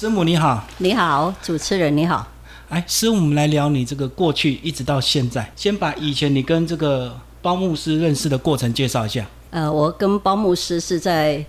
[0.00, 2.26] 师母你好，你好，主持人你好。
[2.70, 9.26] 哎，师母，我们来聊你这个过去一直到现在，先把以前你跟这个包牧师认识的过程介绍一下。
[9.50, 11.44] 呃，我跟包牧师是在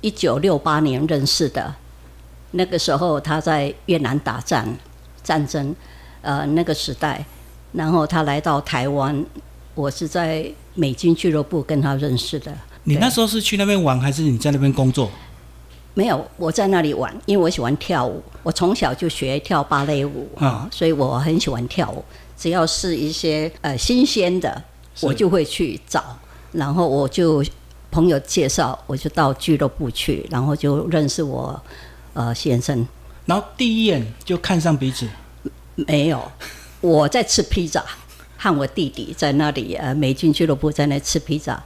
[0.00, 1.72] 一九六八年认识的，
[2.50, 4.76] 那个时候他在越南打战
[5.22, 5.72] 战争，
[6.20, 7.24] 呃，那个时代，
[7.74, 9.24] 然后他来到台湾，
[9.76, 12.52] 我是在美军俱乐部跟他认识的。
[12.82, 15.08] 你那时候是去那边玩，还是你在那边工作？
[15.96, 22.04] 没有，我在那里玩，因为我喜欢跳舞，我从小就学跳芭蕾舞啊，所以我很喜欢跳舞。
[22.36, 24.60] 只要是一些呃新鲜的，
[25.00, 26.02] 我就会去找，
[26.50, 27.44] 然后我就
[27.92, 31.62] 朋友介绍，我就到俱乐部去，然后就认识我
[32.12, 32.84] 呃先生。
[33.24, 35.08] 然后第一眼就看上彼此？
[35.76, 36.20] 没有，
[36.80, 37.84] 我在吃披萨，
[38.36, 41.62] 和我弟弟在那里呃美军俱乐部在那吃披萨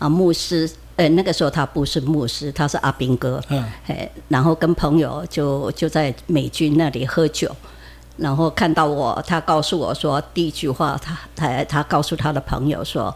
[0.00, 0.68] 啊，牧师。
[0.98, 3.40] 呃，那个时候他不是牧师，他是阿兵哥。
[3.50, 3.64] 嗯。
[3.86, 7.54] 哎，然后跟朋友就就在美军那里喝酒，
[8.16, 13.14] 然后看到我，他告诉我说第一句话，他他他告诉他的朋友说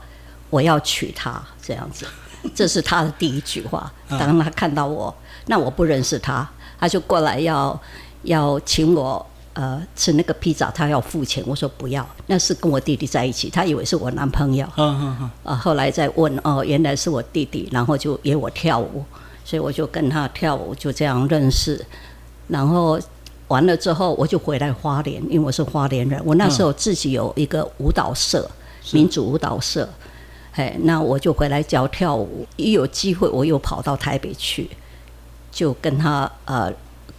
[0.48, 2.06] 我要娶她这样子，
[2.54, 3.92] 这是他的第一句话。
[4.08, 5.12] 当他看到我，
[5.46, 7.76] 那我不认识他，他就过来要
[8.22, 9.26] 要请我。
[9.54, 14.66] 呃，吃那个披萨，他要付钱，我说不要，那是跟我弟弟在一起，他以为是我男朋友。
[14.78, 15.30] 嗯嗯嗯。
[15.44, 19.04] 啊，后来再问，哦，原来是我弟弟，然后就约我跳舞，
[19.44, 21.84] 所以我就跟他跳舞，就这样认识。
[22.48, 22.98] 然后
[23.48, 28.50] 完了之后，我就回来花莲，因为我是花莲人，我那时候自己有一个舞蹈社，
[28.92, 29.86] 民族舞蹈社。
[30.52, 34.70] 哎，那我就回来教跳舞，一有机会我又跑到台北去，
[35.50, 36.72] 就跟他呃。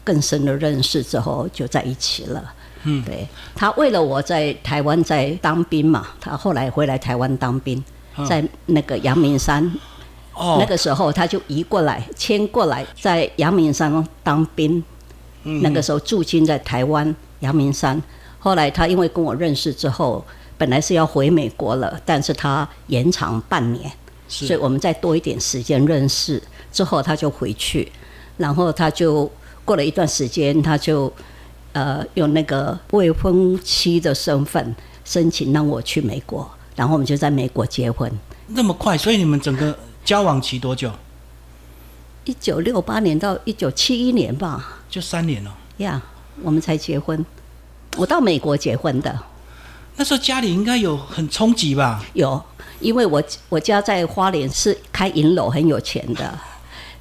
[0.04, 2.54] 更深的认识之后，就在一起了。
[2.86, 7.82] 嗯，对他为了我在台湾在当兵嘛，他后来回来台湾当兵，
[8.28, 9.64] 在那个阳明山。
[10.34, 14.84] 哦，那个时候他就移过来，迁过来在阳明山当兵。
[15.44, 18.02] 嗯，那个时候驻军在台湾阳明山。
[18.38, 20.22] 后来他因为跟我认识之后，
[20.58, 23.90] 本来是要回美国了，但是他延长半年，
[24.28, 26.44] 所以我们再多一点时间认识。
[26.70, 27.90] 之后他就回去，
[28.36, 29.32] 然后他就。
[29.66, 31.12] 过了一段时间，他就
[31.72, 34.76] 呃用那个未婚妻的身份
[35.06, 38.12] 申请让我去美国，然后我们就在美国结婚。
[38.48, 40.92] 那么快，所以你们整个交往期多久？
[42.26, 45.56] 一九六八年到一九七一年吧，就三年了。
[45.78, 46.02] 呀，
[46.42, 47.26] 我们才结婚。
[47.98, 49.18] 我到美国结婚的。
[49.96, 52.04] 那时候家里应该有很冲击吧？
[52.14, 52.42] 有，
[52.80, 56.40] 因为我我家在花莲是开银楼，很有钱的。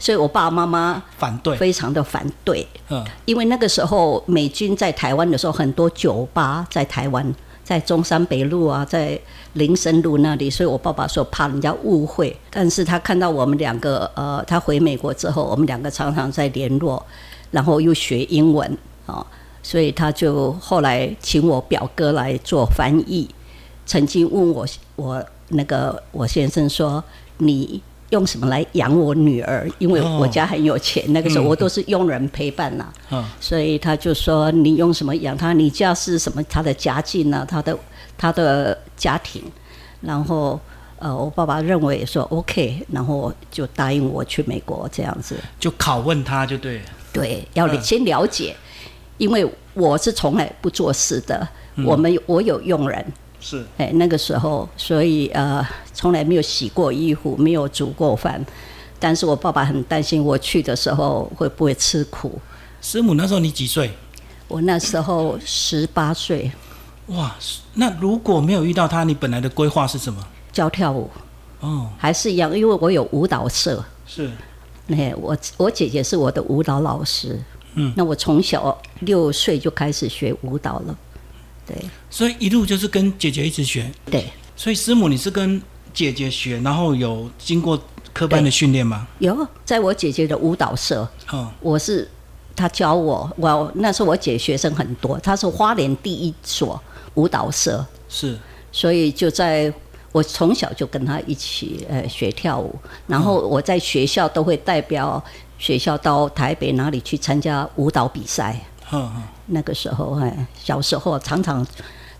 [0.02, 2.66] 所以我爸爸妈妈反对，非常的反对。
[2.88, 7.24] 嗯，因为那个时候美军在台湾的时候，很多酒吧在台湾，
[7.62, 9.16] 在中山北路啊，在
[9.52, 10.50] 林森路那里。
[10.50, 17.00] 所以我爸爸说怕人家误会，但是他看到我们两个，呃，他回美国之后，我们两个常常在联络，
[17.52, 18.76] 然后又学英文
[19.06, 19.24] 啊，
[19.62, 23.28] 所以他就后来请我表哥来做翻译。
[23.86, 27.04] 曾经问我，我那个我先生说
[27.38, 27.80] 你。
[28.12, 29.68] 用什么来养我女儿？
[29.78, 32.86] 因为我家很有钱，那个时候我都是佣人陪伴呐，
[33.40, 35.52] 所以他就说你用什么养他？
[35.54, 36.42] 你家是什么？
[36.44, 37.44] 他的家境呢？
[37.48, 37.76] 他的
[38.18, 39.42] 他的家庭，
[40.02, 40.60] 然后
[40.98, 48.54] 呃，我爸爸认为说 OK，然后就答应我去美国这样子，就拷问他就对，对，要先了解，
[49.16, 51.48] 因为我是从来不做事的，
[51.86, 53.02] 我们我有佣人。
[53.44, 58.42] 是，哎，那个时候，所以呃，从来没有洗过衣服，没有煮过饭。
[59.00, 62.40] 但是我爸爸很担心我去的时候会不会吃苦。
[62.80, 63.90] 师母那时候你几岁？
[64.46, 66.52] 我那时候十八岁。
[67.08, 67.34] 哇，
[67.74, 70.24] 那如果没有遇到他，你本来的规划是什么？
[70.52, 71.10] 教跳舞。
[71.58, 73.84] 哦，还是一样，因为我有舞蹈社。
[74.06, 74.30] 是。
[74.86, 77.36] 那我我姐姐是我的舞蹈老师。
[77.74, 77.92] 嗯。
[77.96, 80.96] 那我从小六岁就开始学舞蹈了。
[81.66, 81.76] 对，
[82.10, 83.90] 所以一路就是跟姐姐一直学。
[84.10, 84.24] 对，
[84.56, 85.60] 所以师母你是跟
[85.94, 87.80] 姐姐学，然后有经过
[88.12, 89.06] 科班的训练吗？
[89.20, 91.08] 有，在我姐姐的舞蹈社。
[91.30, 92.08] 哦，我是
[92.56, 96.80] 她教我，我那时候我姐学生很多，她是花莲第一所
[97.14, 97.84] 舞蹈社。
[98.08, 98.38] 是，
[98.72, 99.72] 所以就在
[100.10, 102.74] 我从小就跟她一起呃学跳舞，
[103.06, 105.22] 然后我在学校都会代表
[105.58, 108.60] 学校到台北哪里去参加舞蹈比赛。
[108.92, 109.22] 嗯嗯。
[109.46, 111.66] 那个时候，哎，小时候常常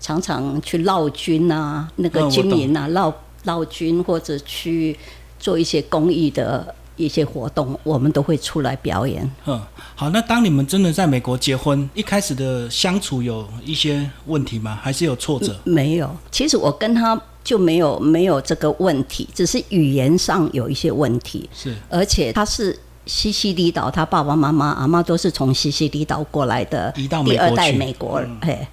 [0.00, 3.12] 常常去闹军啊，那个军营啊，闹
[3.44, 4.98] 闹军或者去
[5.38, 9.28] 做一些公益的一些活动，我们都会出来表演。
[9.46, 9.60] 嗯，
[9.94, 14.78] 好，那当你们真的在美国结婚，一开始的相处有一些问题吗？
[14.82, 15.56] 还是有挫折？
[15.64, 21.48] 没有，其实我跟他就没有没有这个问题，只是语言上有一些问题。
[21.52, 28.68] 是，而且他是西西里岛，他爸爸妈妈、阿妈都是从西西里岛过来的，第二代美国哎、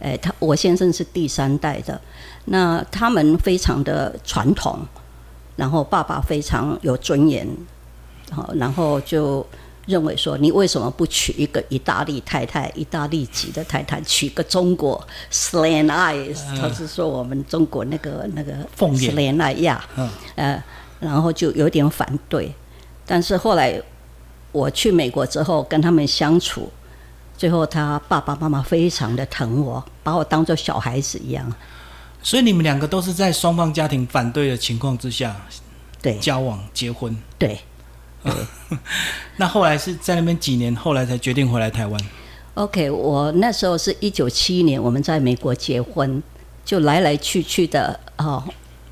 [0.00, 2.00] 哎，他我先生是第三代的，
[2.46, 4.78] 那他们非常的传统，
[5.56, 7.46] 然后爸爸非常有尊严，
[8.30, 9.46] 好，然后就
[9.86, 19.14] 认为说，你为什么不娶一个意大利太太，意大利籍的太太，娶个中国 slant eyes？、他是说我们中国那个那个凤眼。
[19.14, 20.08] Slant eye 呀，嗯。
[20.36, 20.64] 呃，
[21.00, 22.54] 然后就有点反对，
[23.06, 23.80] 但是后来
[24.52, 26.70] 我去美国之后跟他们相处，
[27.36, 31.52] 最后他爸爸妈妈非常的疼我，把我当做小孩子一样，
[32.22, 35.36] 所以你们两个都是在双方家庭反对的情况之下
[36.00, 37.16] 对交往结婚。
[37.38, 37.58] 对。
[39.36, 42.00] 那后来是在那边几年，后来才决定回来台湾。
[42.54, 46.22] OK，我那时候是一九七一年，我们在美国结婚，
[46.64, 48.42] 就来来去去的哦。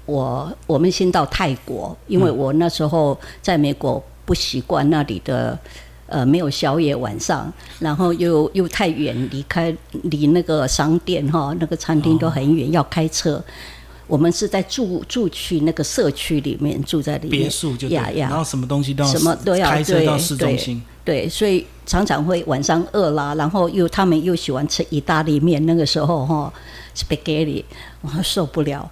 [0.07, 5.59] 我我们先到泰国，因为我那时候在美国不习惯那里的
[6.07, 13.43] 呃没有宵夜晚上，然后又又太远，离开离那个商店哈、那个餐厅都很远，要开车。
[14.09, 20.83] 我们是在住住去那个社区里面住在里面，别墅就对了，呀呀然后什么东西都要什么都要对开车到市中心。
[21.05, 26.53] 对，所以常常会晚上饿啦，然后又他们又喜欢吃意大利面，那个时候哈
[26.95, 27.65] ，spaghetti
[28.03, 28.89] 我受不了，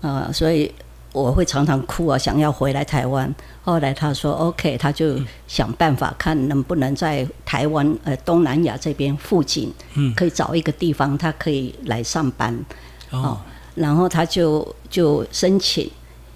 [0.00, 0.72] 呃，所以
[1.12, 3.32] 我会常常哭啊，想要回来台湾。
[3.62, 12.56] 后来他说 OK，他就想办法看能不能在台湾呃东南亚这边附近，嗯可以找一个地方他可以来上班。
[13.10, 13.38] 哦，
[13.74, 15.90] 然后他就就申请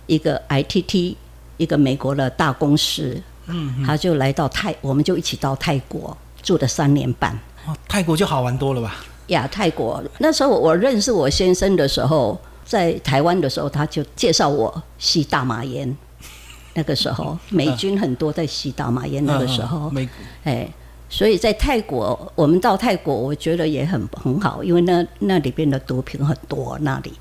[0.06, 1.14] 一个 ITT
[1.58, 7.32] 一个美国的大公司，嗯，他就来到泰，我们就一起到泰国住了三年半。
[7.66, 8.96] 哦泰国就好玩多了吧？
[9.28, 12.38] 呀，泰国那时候我认识我先生的时候，
[12.72, 15.94] 在台湾的时候，他就介绍我吸大麻烟。
[16.72, 19.22] 那个时候，美军很多在吸大麻烟。
[19.26, 19.92] 那个时候
[20.42, 20.66] 哎，
[21.10, 27.12] 所以在泰国，我们到泰国，我觉得也很很好，因为那那里边的毒品很多，那里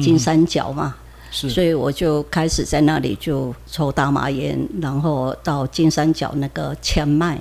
[0.00, 0.94] 金三角嘛，
[1.32, 7.36] 是所以我就开始在那里就抽大麻烟，然后到金三角那个千麦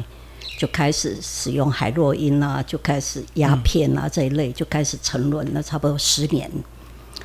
[0.57, 6.49] 就开始使用海洛因啦、就开始鸦片啊这一类，就开始沉沦了，差不多十年。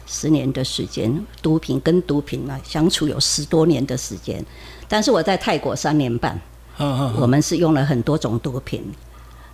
[0.06, 4.44] 十年的时间，毒品跟毒品啊相处有十多年的时间，
[4.88, 6.40] 但是我在泰国三年半，
[6.78, 8.84] 嗯嗯我们是用了很多种毒品，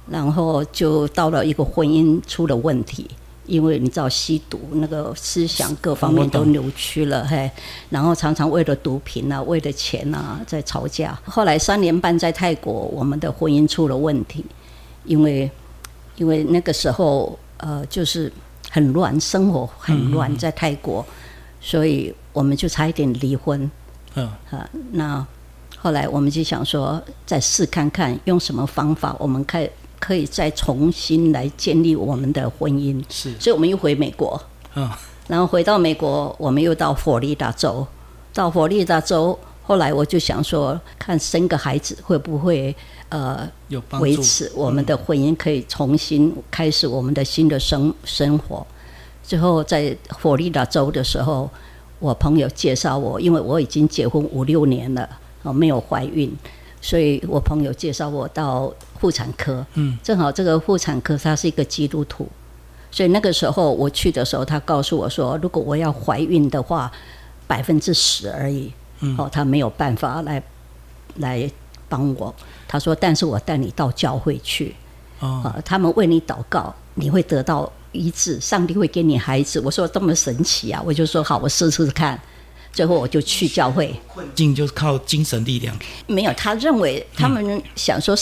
[0.09, 3.09] 然后就到了一个婚姻出了问题，
[3.47, 7.51] 因为你知道吸毒那个思想各方面都扭曲了，嘿，
[7.89, 11.19] 然后常常为了毒品啊，为了钱啊在吵架。
[11.25, 14.45] 后来三年半在泰国，我们的婚姻出了问题，
[15.05, 15.51] 因为
[16.17, 18.33] 因为那个时候呃就是
[18.71, 21.05] 很乱，生活很乱，在泰国，
[21.61, 23.71] 所以我们就差一点离婚。
[24.15, 25.27] 嗯啊，那
[25.77, 29.69] 后来我们就想说，再试看看用什么方法，我们可以
[29.99, 33.03] 可以再重新来建立我们的婚姻。
[33.09, 34.41] 是所以我们又回美国，
[34.75, 34.89] 嗯
[35.29, 37.87] 然后回到美国，我们又到佛罗里达州。
[38.33, 42.75] 到佛罗里达州，后来我就想说，看生个孩子会不会
[43.11, 48.67] 呃有帮助维持我们的婚姻，可以重新开始我们的新的生生活。
[49.23, 51.49] 最后在佛罗里达州的时候，
[52.01, 55.09] 我朋友介绍我，因为我已经结婚五六年了，
[55.43, 56.35] 哦，没有怀孕，
[56.81, 59.65] 所以我朋友介绍我到妇产科。
[59.75, 62.27] 嗯，正好这个妇产科他是一个基督徒，
[62.91, 66.91] 所以那个时候我去的时候，他告诉我说，如果我要怀孕的话，
[67.47, 68.73] 百分之十而已。
[69.01, 70.43] 嗯哦，他没有办法来
[71.17, 71.51] 来
[71.89, 72.35] 帮我。
[72.71, 74.77] 他说，但是我带你到教会去。
[75.19, 79.59] 哦啊，他们为你祷告，你会得到医治，上帝会给你孩子。
[79.59, 82.19] 我说这么神奇啊，我就说好，我试试看。
[82.73, 85.77] 最后我就去教会，困境就是靠精神力量。
[86.07, 88.17] 没有，他认为他们想说，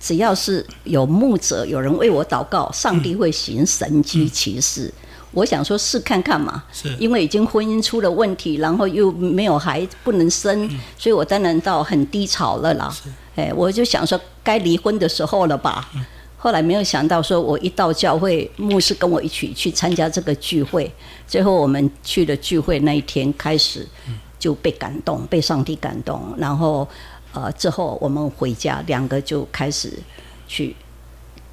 [0.00, 4.92] 只要是有牧者，有人为我祷告，上帝会行神迹奇事。
[5.32, 12.94] 我想说试看看嘛，是因为已经婚姻出了问题，然后又没有孩子不能生，所以我当然到很低潮了啦。
[13.34, 15.88] 哎，我就想说该离婚的时候了吧。
[16.36, 20.92] 后来没有想到，说我一到教会，牧师跟我一起去参加这个聚会。
[21.26, 23.86] 最后我们去了聚会那一天开始，
[24.40, 26.34] 就被感动，被上帝感动。
[26.36, 26.86] 然后
[27.32, 29.96] 呃，之后我们回家，两个就开始
[30.48, 30.74] 去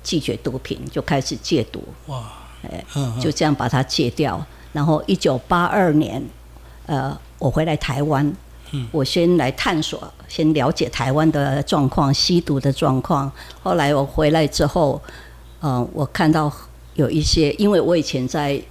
[0.03, 1.83] 拒绝毒品，就开始戒毒。
[2.07, 2.24] 哇，
[2.63, 4.43] 哎嗯嗯就这样把它戒掉。
[4.71, 6.23] 然后一九八二年，
[6.85, 8.31] 呃，我回来台湾，
[8.91, 13.31] 我先来探索，先了解台湾的状况，吸毒的状况。
[13.63, 15.01] 后来我回来之后，
[15.59, 16.51] 呃，我看到
[16.93, 18.61] 有一些，因为我以前在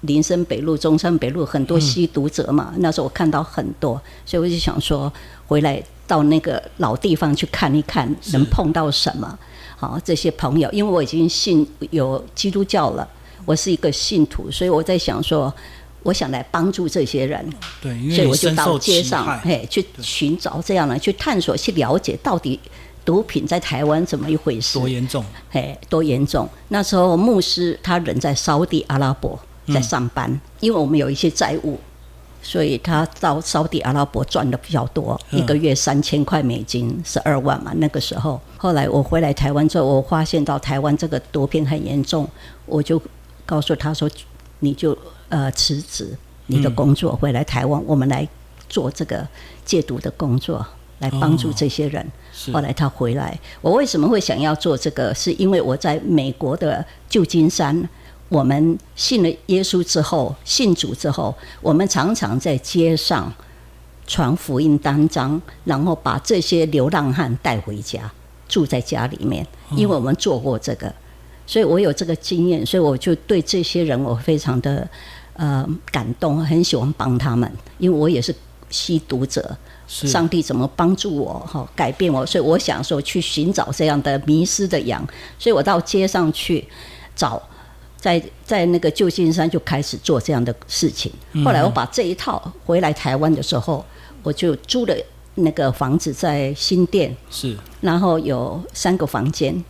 [0.00, 5.10] 林森北路、中山北路很多吸毒者嘛，那时候我看到很多，所以我就想说，
[5.46, 9.38] 回来到那个老地方去看一看，能碰到什么。
[9.76, 13.08] 好，这些朋友，因为我已经信有基督教了，
[13.44, 15.52] 我是一个信徒，所以我在想说，
[16.02, 17.44] 我想来帮助这些人。
[17.80, 22.58] 对，因为所以我就到街上，嘿，去寻找这样的，去探索，去了解到底
[23.04, 24.88] 毒品在台湾怎么一回事多。
[24.88, 26.48] 严重，哎，多严重！
[26.68, 31.78] 那时候牧师他人在沙地阿拉伯在上班，因为我们有一些债务，
[32.42, 37.72] 所以他到沙地阿拉伯赚的比较多，嗯一个月三千块美金，十二万嘛。
[37.76, 42.26] 那个时候，后来我回来台湾之后，我发现到台湾这个毒品很严重，
[42.64, 43.00] 我就
[43.46, 44.10] 告诉他说，
[44.60, 44.96] 你就
[45.28, 48.26] 呃辞职你的工作，回来台湾，我们来
[48.68, 49.26] 做这个
[49.64, 50.66] 戒毒的工作，
[50.98, 52.06] 来帮助这些人。
[52.32, 55.14] 是后来他回来，我为什么会想要做这个？
[55.14, 57.88] 是因为我在美国的旧金山，
[58.28, 63.32] 我们信了耶稣之后，信主之后，我们常常在街上
[64.06, 68.10] 传福音单张，然后把这些流浪汉带回家，
[68.48, 69.46] 住在家里面，
[69.76, 70.92] 因为我们做过这个，
[71.46, 74.88] 所以我有这个经验，所以我就对这些人我非常的
[75.34, 78.34] 呃感动，很喜欢帮他们，因为我也是
[78.70, 79.56] 吸毒者。
[79.86, 85.06] 上帝怎么帮助我哈改变我，所以我想说去寻找这样的迷失的羊，
[85.38, 86.66] 所以我到街上去
[87.14, 87.40] 找，
[87.98, 91.12] 在在那个旧金山就开始做这样的事情。
[91.44, 93.84] 后来我把这一套回来台湾的时候，
[94.22, 94.96] 我就租了
[95.34, 99.62] 那个房子在新店，是然后有三个房间，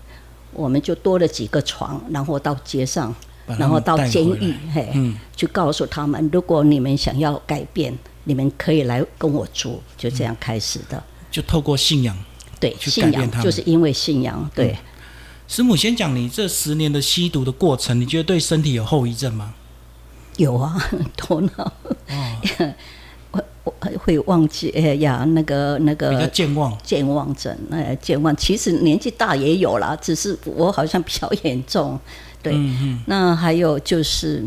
[0.55, 3.15] 我们就多了几个床，然后到街上，
[3.47, 11.03] 然后到监狱，嘿，嗯去告诉他们，如果你们想要改变，你们可以来跟我住，就这样开始的。
[11.31, 12.17] 就透过信仰。
[12.61, 14.75] 对，去信仰就是因为信仰，对，
[15.47, 19.55] 师母先讲你这十年的吸毒的过程，你觉得对身体有后遗症吗？
[20.37, 20.75] 有啊，
[21.17, 21.73] 头脑，
[24.05, 31.99] 会忘记，哎呀，那个那比较个健忘，健忘症，哎，健忘，其实年纪大也有啦，只是我好像比较严重，
[32.43, 32.55] 对，
[33.07, 34.45] 那还有就是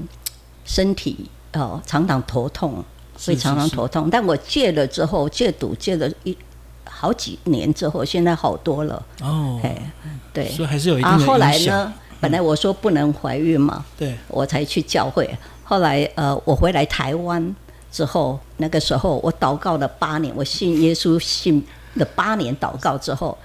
[0.66, 2.84] 身体哦，常常头痛，
[3.18, 4.10] 是会常常是是头痛。
[4.10, 6.38] 但我戒了之后，戒毒戒了一
[6.86, 9.06] 好几年之后，现在好多了。
[9.22, 9.92] 哦，哎，
[10.34, 10.48] 对。
[10.50, 11.58] 所以还是有一定啊，的后来。
[11.60, 15.30] 呢，本来我说不能怀孕嘛，对，我才去教会。
[15.64, 17.56] 后来呃，我回来台湾
[17.98, 23.36] 之后，那个时候我祷告了八年，我信耶稣信了八年祷告之后，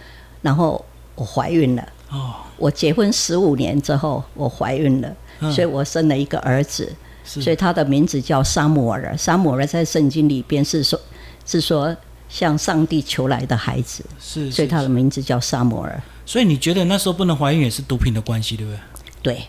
[0.42, 1.88] 然后我怀孕了。
[2.11, 6.94] 哦，我结婚十五年之后，我怀孕了，嗯所以我生了一个儿子，
[7.25, 9.16] 所以他的名字叫沙姆尔。
[9.16, 11.00] 沙姆尔在圣经里边是说，
[11.47, 11.97] 是说
[12.28, 15.99] 向上帝求来的孩子，是，所以他的名字叫沙姆尔。
[16.26, 18.78] 所以你觉得那时候不能怀孕也是毒品的关系，对不对
[19.23, 19.47] 对，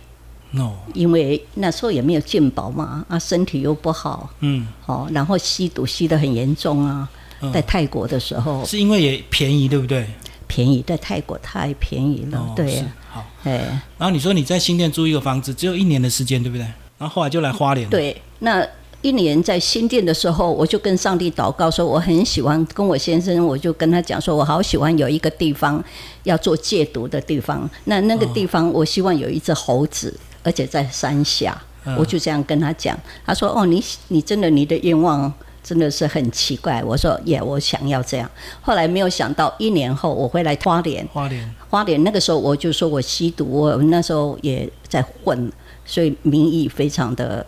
[0.94, 7.10] 因为那时候也没有健保嘛，啊，身体又不好，嗯，哦，然后吸毒吸得很严重啊。
[7.42, 10.08] 嗯在泰国的时候是因为也便宜，对不对？
[10.48, 13.26] 便宜，在泰国太便宜了，哦，对是，好。
[13.44, 13.58] 哎，
[13.98, 16.62] 然后你说你在新店租一个房子，只有一年的时间，对不对？
[16.98, 18.66] 然后后来就来花莲，，对，那
[19.02, 25.84] 一年在新店的时候，我就跟上帝祷告说，我很喜欢跟我先生，我就跟他讲说，我好喜欢有一个地方
[26.24, 27.70] 要做戒毒的地方。
[27.84, 31.60] 那那个地方，我希望有一只猴子，而且在山下。
[31.86, 35.30] 嗯我就这样跟他讲，他说：“哦，你你真的你的愿望
[35.62, 38.32] 真的是很奇怪。”我说：“也，我想要这样。”
[38.64, 45.52] 后来没有想到，一年后我回来花莲，花莲，花莲那个时候我就说我吸毒，我那时候也在混，
[45.84, 47.46] 所以名义非常的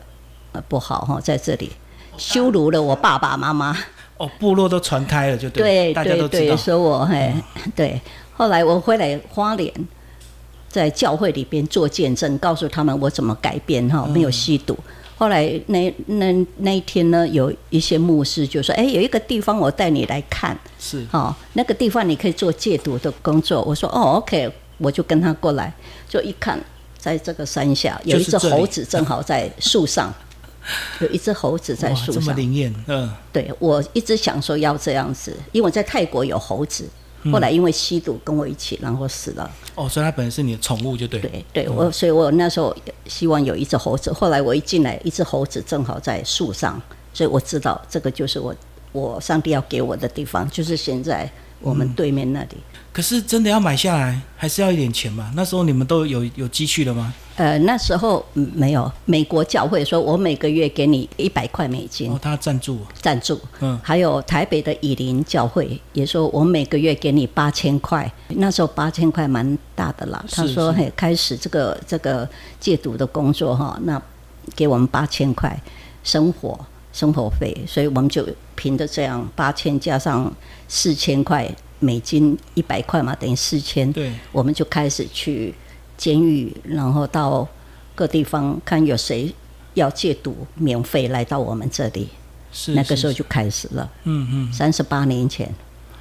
[0.51, 1.71] 呃不好哈，在这里
[2.17, 3.73] 羞辱了我爸爸妈妈。
[4.17, 6.57] 哦，部落都传开了，就对大家都对对，知道。
[6.57, 7.33] 说我嘿，
[7.73, 8.01] 对。
[8.33, 9.73] 后来我回来花莲，
[10.75, 14.77] 在教会里边做见证，告诉他们我怎么改变哈，没有吸毒。
[15.15, 23.61] 后来那那那一天呢，有一些牧师就说：“哎，有一个地方我带你来看。”是，哦，那个地方你可以做戒毒的工作。
[23.63, 25.73] 我说哦，OK，我就跟他过来，
[26.09, 26.59] 就一看，
[26.97, 30.13] 在这个山下有一只猴子正好在树上，
[30.99, 32.35] 有一只猴子在哇，这么树上。
[32.35, 36.89] 灵验，嗯，对我一直想说要这样子，因为我在泰国有猴子，嗯
[37.31, 39.49] 后来因为吸毒跟我一起，然后死了。
[39.75, 41.19] 哦，所以它本来是你的宠物，就对。
[41.19, 42.75] 对对，我所以我那时候
[43.07, 46.81] 希望有一只猴子，后来我一进来，一只猴子正好在树上，
[47.13, 48.55] 所以我知道这个就是我
[48.91, 51.29] 我上帝要给我的地方，就是现在
[51.65, 52.57] 我们对面那里。
[52.93, 55.29] 可是真的要买下来，还是要一点钱嘛？
[55.35, 57.13] 那时候你们都有有积蓄了吗？
[57.35, 62.09] 呃，那时候嗯没有，美国教会说我每个月给你一百块美金。
[62.09, 70.23] 哦，他赞助，赞助，嗯，还有台北的以林教会也说我每个月给你八千块，那时候八千块蛮大的啦。
[70.31, 70.79] 他说是。
[70.79, 72.29] 嘿，开始这个这个
[72.61, 74.01] 戒毒的工作哈，那
[74.55, 75.59] 给我们八千块
[76.05, 76.57] 生活，
[76.95, 78.25] 生活费，所以我们就
[78.55, 80.33] 凭着这样八千加上
[80.69, 81.45] 四千块
[81.79, 83.91] 美金，一百块嘛，等于四千。
[83.91, 85.53] 对，我们就开始去
[85.97, 87.45] 监狱，然后到
[87.93, 89.29] 各地方看有谁
[89.73, 92.07] 要戒毒，免费来到我们这里。
[92.53, 95.53] 是那个时候就开始了，嗯嗯，三十八年前，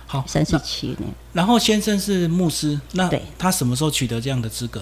[0.06, 1.12] 好，三十七年。
[1.32, 4.80] 然后先生是牧师，那对他什么时候取得这样的资格？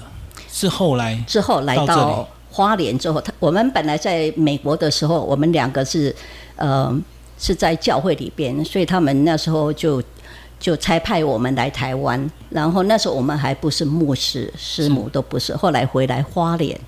[0.51, 6.15] 是后来之后来到花莲之后，他我们本来在美国的时候，我们两个是
[6.57, 6.95] 呃
[7.39, 10.03] 是在教会里边，所以他们那时候就
[10.61, 16.79] 就差派我们来台湾，然后那时候我们还不是牧师、师母都不是，后来回来花莲，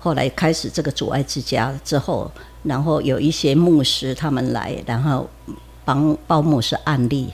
[0.00, 2.30] 后来开始这个阻碍之家之后，
[2.62, 5.28] 然后有一些牧师他们来，然后
[5.84, 7.28] 帮报牧师案例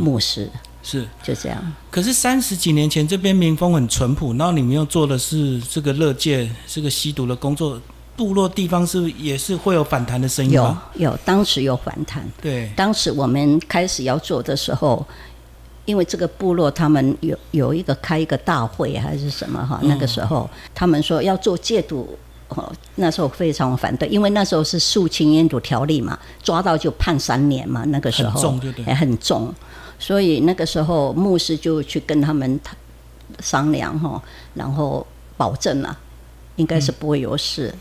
[0.00, 0.48] 牧师，
[0.84, 1.72] 是，就这样。
[1.90, 7.80] 可是三十几年前这边民风很淳朴，然后你们又做的是这个乐界这个吸毒的工作，
[8.14, 10.82] 部落地方是不是也是会有反弹的声音有吗？
[10.94, 12.22] 有，当时有反弹。
[12.40, 15.04] 对，当时我们开始要做的时候，
[15.86, 22.16] 因为这个部落他们有有一个开一个大会还是什么哈，嗯那个时候他们说要做戒毒。
[22.48, 27.82] 哦，那时候非常反对，因为那时候是肃清烟毒条例嘛，抓到就判三年嘛。
[27.86, 29.52] 那个时候很重对不对哎很重，
[30.06, 32.76] 所以那个时候牧师就去跟他们谈
[33.40, 35.96] 商量哈，然后保证了，
[36.56, 37.74] 应该是不会有事。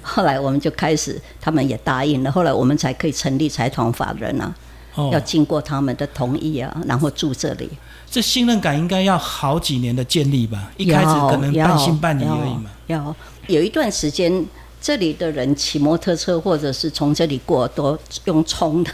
[0.00, 4.54] 后来我们就开始，他们也答应了，后来我们才可以成立财团法人啊。
[4.94, 7.68] 哦要，经过他们的同意啊，然后住这里。
[8.08, 10.70] 这信任感应该要好几年的建立吧？
[10.76, 12.70] 一开始可能要半信半疑而已嘛。
[12.86, 13.16] 要
[13.48, 14.46] 有一段时间，
[14.80, 18.90] 这里的人骑摩托车或者是从这里过都用冲的。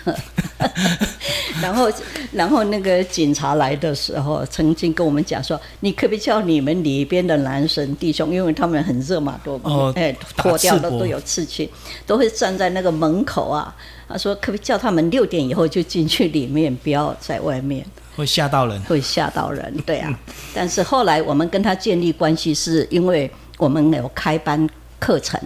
[1.62, 1.88] 然后，
[2.32, 11.68] 然后那个警察来的时候，曾经跟我们讲说：“你可不可以叫你们里边的男生弟兄，因为他们很热嘛，都哦哎打脱掉赤膊的都有刺青，
[12.06, 13.74] 都会站在那个门口啊。”
[14.08, 17.86] 他说：“可不可以叫他们六点以后就进去里面，不要在外面。”
[18.16, 18.80] 会吓到人。
[18.82, 20.18] 会吓到人，对啊。
[20.52, 25.40] 但是后来我们跟他建立关系，是因为我们有开班课程，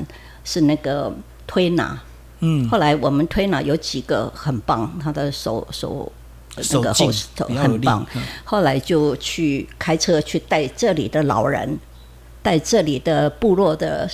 [0.48, 1.12] 是那个
[1.46, 2.00] 推拿。
[2.40, 6.10] 嗯，后来我们推拿有几个很棒，他的手手
[6.56, 8.06] 那个手劲 host 比较有力很棒。
[8.14, 11.78] 嗯后来就去开车去带这里的老人，
[12.42, 14.08] 带这里的部落的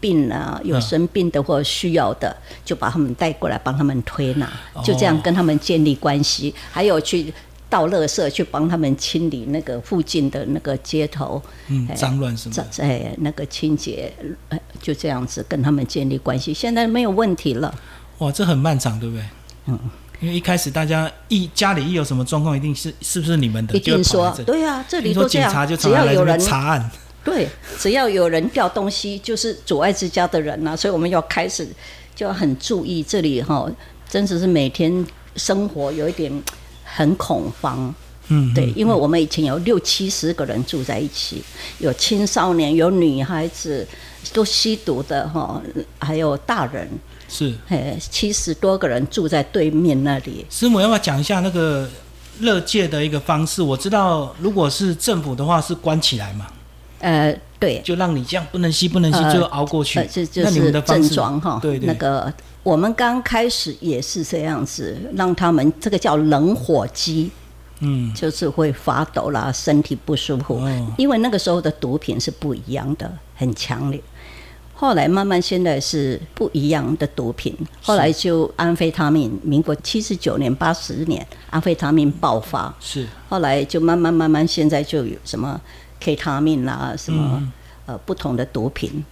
[0.00, 4.50] 病啊，有生病的或需要的，就把他们带过来帮他们推拿，
[4.82, 6.54] 就这样哦跟他们建立关系。
[6.70, 7.34] 还有去
[7.74, 11.42] 倒垃圾，去帮他们清理那个附近的那个街头，
[11.96, 12.68] 脏乱什么在的。
[12.70, 14.12] 在那个清洁，
[14.48, 16.54] 呃，就这样子跟他们建立关系。
[16.54, 17.74] 现在没有问题了。
[18.18, 19.24] 哇，这很漫长，对不对？
[19.66, 19.76] 嗯，
[20.20, 23.74] 因为一开始大家一家里一有什么状况，一定是是不是你们的？
[23.74, 26.88] 一定说对啊，这里都这样警察就，只要有人查案。
[27.24, 31.66] 对，只要有人掉东西，就是阻碍之家的人呐、所以我们要开始
[32.14, 33.68] 就要很注意这里哈，
[34.08, 36.30] 真的是每天生活有一点
[36.94, 37.92] 很恐慌。
[38.28, 41.42] 嗯，对，因为我们以前有六七十个人住在一起，
[41.78, 43.86] 有青少年，有女孩子，
[44.32, 45.60] 都吸毒的哈，
[45.98, 46.88] 还有大人，
[47.28, 50.46] 是哎，七十多个人住在对面那里。
[50.48, 51.86] 师母要不要讲一下那个
[52.40, 53.60] 乐界的一个方式？
[53.60, 56.46] 我知道，如果是政府的话是关起来嘛，
[57.00, 59.98] 呃，对，就让你这样不能吸不能吸，呃就熬过去。
[59.98, 61.58] 呃，这就那你们是症的方式状哈。
[61.60, 62.32] 对对，那个
[62.64, 67.30] 我们刚开始也是这样子，让他们这个叫冷火鸡，
[67.80, 70.56] 嗯，就是会发抖啦，身体不舒服。
[70.56, 70.94] 哦。
[70.96, 74.02] 因为那个时候的毒品是不一样的，很强烈。
[74.72, 83.06] 后来慢慢现在是不一样的毒品，后来就安非他命，民国七十九年、八十年，安非他命爆发，是。
[83.28, 85.60] 后来就慢慢慢慢，现在就有什么
[86.00, 87.52] K 他命啦，什么、嗯。
[87.86, 89.04] 呃不同的毒品。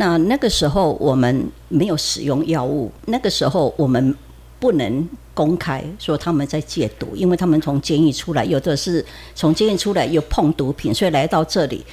[0.00, 4.16] 那那个时候我们没有使用药物，那个时候我们
[4.58, 11.84] 不能公开说他们在戒毒，因为他们从监狱出来，有的是从监狱出来又碰毒品，所以来到这里，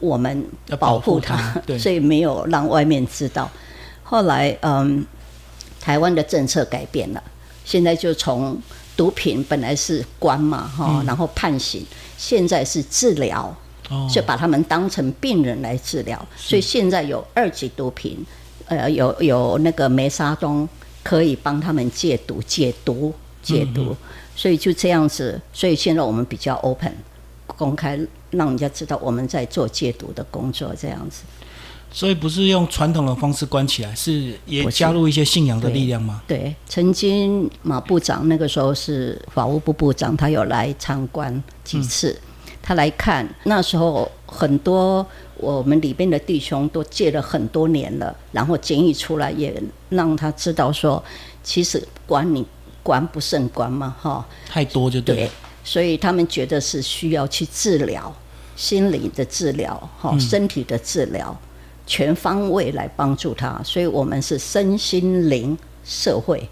[0.00, 3.50] 我们要保保护他，所以没有让外面知道。
[4.02, 5.06] 后来，嗯，
[5.80, 7.22] 台湾的政策改变了，
[7.64, 8.60] 现在就从
[8.98, 11.82] 毒品本来是关嘛，哈、然后判刑，
[12.18, 13.56] 现在是治疗，
[13.90, 16.26] 哦，所以把他们当成病人来治疗。
[16.36, 18.24] 所以现在有二级毒品，
[18.66, 20.68] 呃，有有那个梅沙东
[21.02, 23.96] 可以帮他们戒毒、戒毒、戒毒，
[24.34, 25.40] 所以就这样子。
[25.52, 26.92] 所以现在我们比较 open，
[27.46, 27.98] 公开
[28.30, 31.22] 让人家知道我们在做戒毒的工作，这样子。
[31.92, 36.20] 所以不是用传统的方式关起来，是也加入一些信仰的力量吗？
[36.26, 42.20] 对，曾经马部长那个时候是法务部部长，他有来参观几次，
[42.66, 49.54] 他来看，那时候很多我们里边的弟兄都戒了很多年了，然后检疫出来，也
[49.90, 51.00] 让他知道说，
[51.44, 52.44] 其实管你
[52.82, 55.30] 管不胜管嘛，哈，太多就对。
[55.62, 58.12] 所以他们觉得是需要去治疗，
[58.56, 61.38] 心理的治疗，哈，身体的治疗，
[61.86, 63.60] 全方位来帮助他。
[63.62, 66.48] 所以我们是身心灵社会。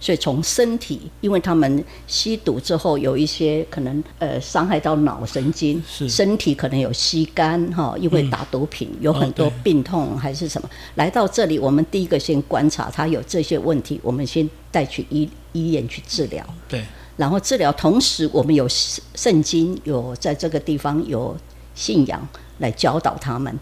[0.00, 10.68] 所以从身体，因为他们吸毒之后有一些可能呃伤害到脑神经，身体可能有吸干哈，因为打毒品有很多病痛还是什么。
[10.94, 16.42] 来到这里，我们第一个先观察他有这些问题，我们先带去医医院去治疗。
[16.66, 16.82] 对，
[17.18, 21.36] 然后治疗同时，我们有圣经，有在这个地方有
[21.74, 22.26] 信仰
[22.58, 23.54] 来教导他们。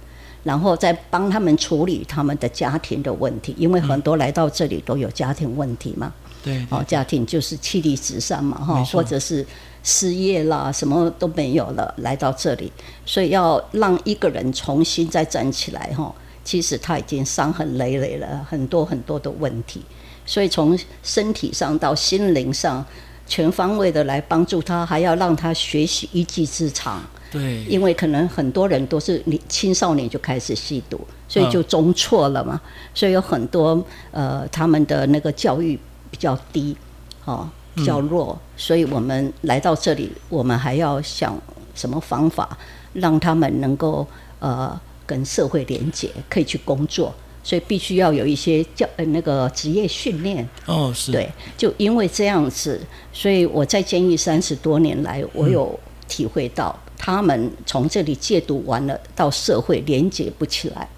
[0.44, 6.14] 然后再帮他们处理他们的家庭的问题，因为很多来到这里都有家庭问题嘛。
[6.48, 9.44] 对，哦，家庭就是妻离子散嘛，哈，或者是
[9.82, 12.72] 失业啦，什么都没有了，来到这里，
[13.04, 19.82] 所以要让一个人重新再站起来，哈，其实他已经伤痕累累了，很多很多的问题，
[20.24, 22.84] 所以从身体上到心灵上，
[23.26, 27.02] 全方位的来帮助他，还要让他学习一技之长。
[27.30, 32.58] 对，因为可能很多人都是你青少年就开始吸毒，所以就中错了嘛，
[32.94, 35.78] 所以有很多呃他们的那个教育。
[36.10, 36.76] 比较低，
[37.24, 41.36] 哦，比较弱，所以我们来到这里，我们还要想
[41.74, 42.56] 什么方法
[42.92, 44.06] 让他们能够
[44.40, 50.48] 呃跟社会连接，可以去工作，所以必须要有一些教呃那个职业训练。
[50.66, 52.80] 哦，是对，就因为这样子，
[53.12, 60.88] 所以我在监狱三十多年来，我有体会到他们从这里戒毒完了到社会连接不起来。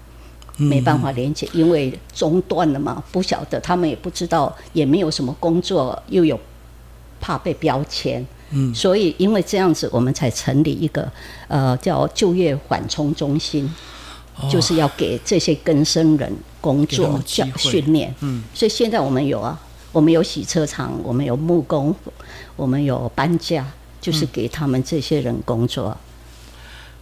[0.61, 6.39] 没办法连接，因为中断了嘛，不晓得他们也不知道，也没有什么工作，又有
[7.19, 11.11] 怕被标签，嗯，所以因为这样子，我们才成立一个
[11.47, 13.69] 呃叫就业缓冲中心，
[14.49, 19.59] 就是要给这些更生人工作教训练，嗯，所以现在我们有啊，
[19.91, 21.93] 我们有洗车场，我们有木工，
[22.55, 23.65] 我们有搬家，
[23.99, 25.95] 就是给他们这些人工作。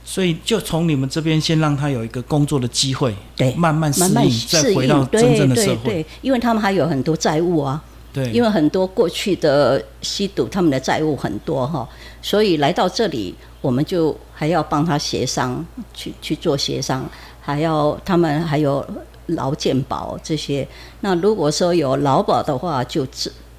[0.09, 5.83] 所以就从你们这边先让他有一个工作的机会，对，慢慢适应，再回到真正的社会。
[5.83, 7.79] 对，因为他们还有很多债务啊，
[8.11, 11.87] 对，因为很多过去的吸毒，他们的债务很多哈，
[12.23, 17.07] 所以来到这里，我们就还要帮他协商，去去做协商，
[17.39, 18.83] 还要他们还有
[19.27, 20.67] 劳健保这些。
[21.01, 23.05] 那如果说有劳保的话，就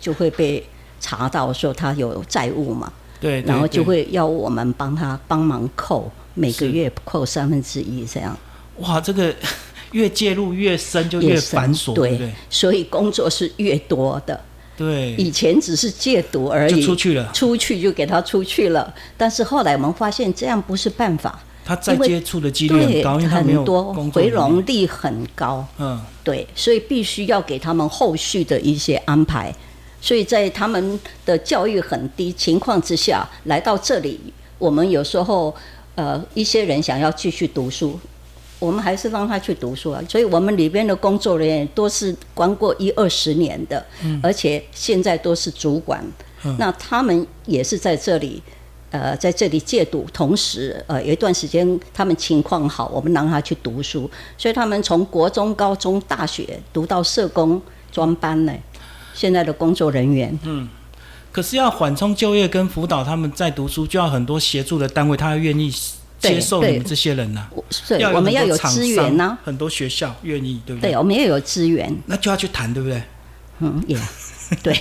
[0.00, 0.66] 就会被
[0.98, 6.10] 查到说他有债务嘛，对，然后就会要我们帮他帮忙扣。
[6.40, 8.35] 每个月扣三分之一这样，
[8.79, 9.35] 哇，这个
[9.92, 14.40] 越介入越深就越繁琐，对，所以工作是越多的。
[14.74, 18.94] 对，以前只是戒毒而已，出去了，出去就给他出去了。
[19.18, 25.62] 但是后来我们发现这样不是办法，他再接触的几率很高，很多回笼率很高。
[25.79, 29.55] 嗯，对，所以必须要给他们后续的一些安排。
[30.00, 34.18] 所以在他们的教育很低情况之下来到这里，
[34.59, 35.55] 我们有时候。
[35.94, 37.98] 呃，一些人想要继续读书，
[38.59, 40.03] 我们还是让他去读书啊。
[40.09, 43.85] 所以，我们里边的工作人员都是关过一二十年的，
[44.22, 46.03] 而且现在都是主管。
[46.57, 48.42] 那他们也是在这里，
[48.90, 54.11] 呃，在这里戒毒，同时呃，有一段时间他们情况好，我们让他去读书。
[54.38, 57.61] 所以，他们从国中、高中、大学读到社工
[57.92, 58.55] 专班呢。
[59.12, 60.66] 现在的工作人员，嗯。
[61.33, 65.73] 可是要缓冲就业跟辅导他们在读书，就要很多协助的单位，他愿意
[66.19, 67.49] 接受你们这些人呐。
[67.88, 69.38] 对，我们要有资源呐。
[69.45, 70.90] 很多学校愿意，对不对？
[70.90, 71.97] 对，我们要有资源。
[72.07, 73.03] 那就要去谈，对不对？
[73.61, 73.97] 嗯，也
[74.62, 74.77] 对，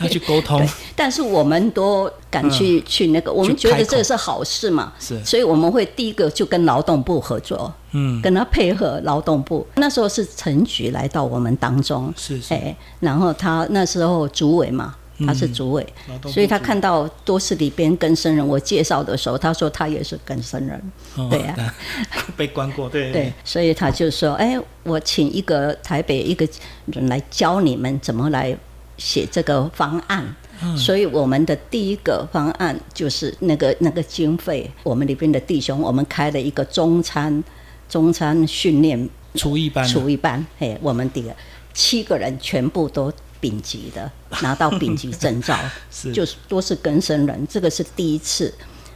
[0.00, 0.66] 要去沟通。
[0.96, 4.92] 但是我们都敢去去那个，我们觉得这是好事嘛。
[4.98, 9.66] 是，所以我们会第一个就跟劳动部合作，嗯，跟他配合劳动部。
[9.74, 14.94] 那时候是陈局来到我们当中，是是，哎，然后他那时候主委嘛。
[15.24, 15.86] 他是主委，
[16.26, 18.44] 所以他看到多次里边跟生人。
[18.46, 20.92] 我介绍的时候，他说他也是跟生人，
[21.30, 21.74] 对呀，
[22.36, 26.48] 被关过，对 对，所以他就说：“哎，我请一个台北一个
[26.86, 28.56] 人来教你们怎么来
[28.98, 30.34] 写这个方案。”
[30.76, 37.42] 所以我们的第一个方案就是那个那个经费，我们里边的弟兄，我们开了一个中餐
[37.88, 41.24] 中餐训练厨艺班，厨艺班，嘿，我们第
[41.72, 43.12] 七个人全部都。
[43.44, 45.54] 丙级的拿到丙级证照，
[45.92, 46.10] 是。
[46.14, 48.52] 就是都是根生人，这个是第一次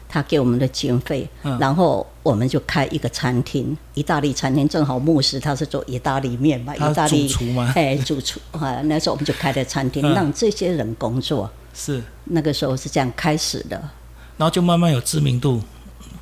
[0.09, 1.29] 他给我们的经费，
[1.61, 7.71] 然后我们就开一个餐厅，意大利餐厅，正好牧师他是做意大利面嘛，意大利主厨吗？
[7.77, 12.03] 哎，主厨 啊，那时候我们就开了餐厅，让这些人工作，是。
[12.25, 13.77] 那个时候是这样开始的，
[14.39, 15.61] 然后就慢慢有知名度，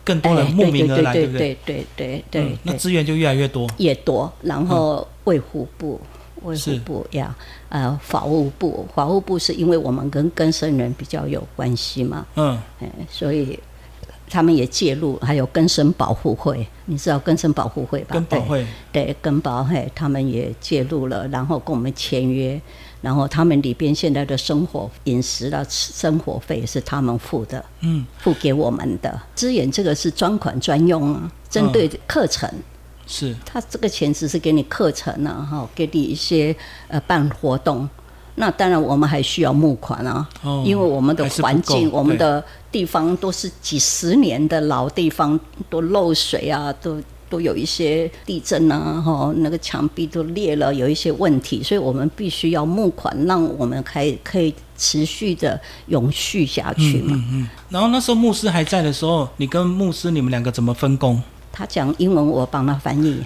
[0.04, 1.56] 更多人慕名而来，对不对？
[1.64, 4.32] 对对对对，那资源就越来越多，越多。
[4.42, 6.00] 然后卫护部、
[6.46, 7.34] 卫生部呀，
[7.68, 13.58] 呃，法务部，法务部是因为我们跟根生人比较有关系嘛，嗯，哎，所以。
[14.28, 18.14] 他们也介入，还有根生保护会，你知道根生保护会吧？
[18.14, 18.66] 根保会。
[18.90, 22.60] 对根保会，他们也介入了，然后跟我们签约，
[23.00, 29.16] 然后他们里边现在的生活饮食的生活费是他们付的，嗯，付给我们的。
[29.36, 32.52] 资源，这个是专款专用啊，针对课程，
[33.06, 36.54] 是他这个钱只是给你课程啊，哈，给你一些
[36.88, 37.88] 呃办活动。
[38.38, 40.28] 那当然，我们还需要募款啊，
[40.62, 45.40] 因为我们的环境、我们的地方都是几十年的老地方，
[45.70, 57.14] 都漏水啊，都都有一些地震啊，哈，那个墙壁都裂了，有一些问题，所以我们必须要募款，让我们可以可以持续的永续下去嘛。
[57.16, 57.48] 嗯嗯。
[57.70, 61.22] 然后那时候牧师还在的时候，你跟牧师你们两个怎么分工？
[61.56, 63.24] 他讲英文，我帮他翻译。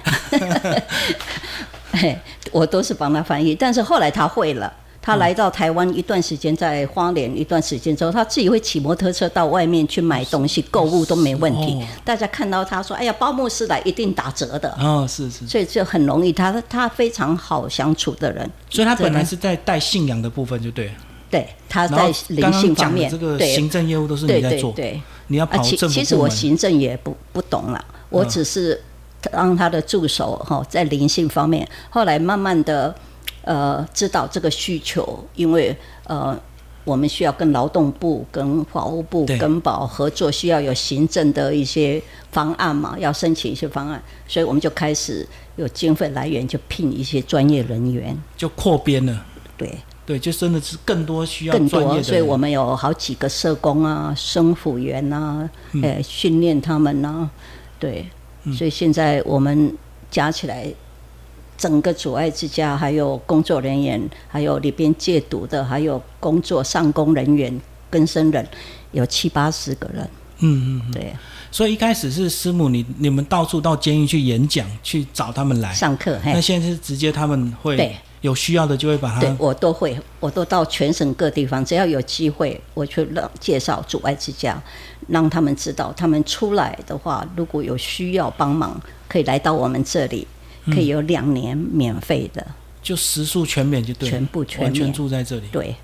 [2.52, 4.72] 我都是帮他翻译，但是后来他会了。
[5.02, 11.82] 他来到台湾一段时间，在花莲一段时间之后，他自己会骑摩托车到外面去买东西、购物都没问题。
[12.04, 15.46] 大家看到他说：“哎呀，包牧师来一定打折的。”哦，是是。
[15.48, 18.48] 所以就很容易，他他非常好相处的人。
[18.68, 20.92] 所以他本来是在带信仰的部分，就对。
[21.30, 24.70] 对，他在灵性方面，这个行政业务都是你在做。
[24.72, 28.78] 对，你要跑政府其实我行政也不不懂了，我只是
[29.32, 32.94] 当他的助手哈，在灵性方面，后来慢慢的。
[33.42, 36.38] 呃，知道这个需求，因为呃，
[36.84, 49.24] 我们需要跟劳动部、跟法务部、跟保合作，需要有行政的一些方案嘛，要申请一些方案，所以我们就开始有经费来源，就聘一些专业人员，就扩编了。
[49.56, 55.48] 对对，就真的是更多需要更多，所以我们有好几个社工啊、生辅员啊，
[55.82, 57.30] 呃，训练他们呢。
[57.80, 58.06] 对，
[58.56, 59.76] 所以现在我们
[60.08, 60.72] 加起来。
[61.60, 68.48] 整个阻碍之家，还有工作人员，还有里边戒毒的，还有工作上工人员、跟生人，
[68.92, 70.08] 有七八十个人。
[70.38, 71.12] 嗯嗯，对。
[71.50, 76.18] 所以一开始是师母，你你们到处到监狱去演讲，去找他们来上课。
[76.24, 79.20] 那现在是直接他们会有需要的就会把它。
[79.20, 84.62] 对我都会，我都到全省各地方，只要有机会，我去让介绍阻碍之家，
[85.08, 90.26] 让他们知道，他们出来的话，如果有需要帮忙，可以来到我们这里。
[90.66, 92.46] 可以有两年免费的，
[92.82, 95.42] 就食宿全免就对，全部全完全住在这里。
[95.50, 95.74] 对，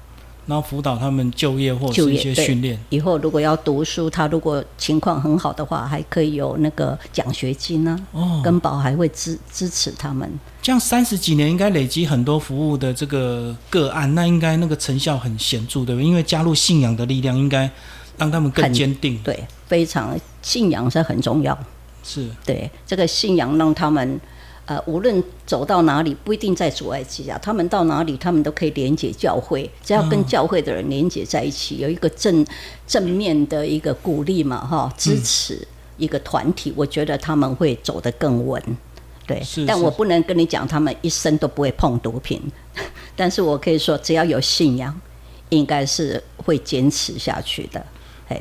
[0.47, 2.79] 然后辅导他们就业或者一些训练。
[2.89, 7.99] 以后如果要读书，他如果情况很好的话，还可以有那个奖学金呢。
[8.13, 10.31] 哦，根宝还会支支持他们。
[10.63, 16.05] 这样三十几年应该累积很多服务的这个个案，那应该那个成效很显著，对不对？
[16.05, 17.71] 因为加入信仰的力量，应该
[18.17, 19.21] 让他们更坚定。
[19.23, 21.59] 对，非常信仰是很重要。
[22.03, 24.21] 是对这个信仰让他们。
[24.67, 29.71] 呃，无论走到哪里，不一定在阻碍之下，他们到哪里，他们都可以连接教会。
[29.83, 32.45] 只要跟教会的人连接在一起，有一个正
[32.85, 38.61] 正面的一个鼓励嘛，哈，支持一个团体，我觉得他们会走得更稳。
[39.25, 42.43] 对，但我不能跟你讲，他们一生都不会碰毒品，
[43.15, 44.93] 但是我可以说，只要有信仰，
[45.49, 47.85] 应该是会坚持下去的。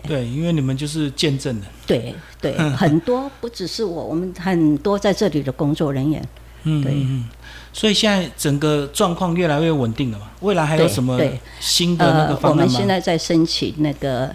[0.08, 1.68] 对，因为你们就是见证的。
[1.86, 6.28] 对对，很多不只是我，我们很多在这里的工作人员。
[6.64, 7.06] 嗯，对。
[7.72, 10.28] 所以现在整个状况越来越稳定了嘛？
[10.40, 11.20] 未来还有什么
[11.60, 12.64] 新的那个方案吗？
[12.64, 14.34] 我们现在在申请那个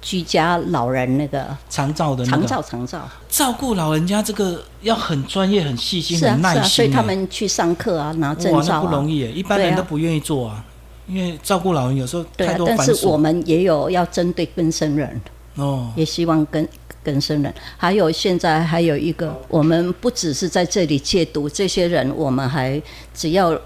[0.00, 6.64] 居家老人那个长照的长照长照，照顾老人家这个要很专业、很细心、很耐心。
[6.64, 10.64] 所以他们去上课啊，拿证照不容易，一般人都不愿意做啊。
[11.06, 15.20] 因为照顾老人有时候太多但是我们也有要针对更生人
[15.54, 16.68] 哦，也希望跟
[17.02, 22.82] 更生人，还有现在还有一个，我们不只是在这里戒毒，这些人我们还
[23.14, 23.56] 只要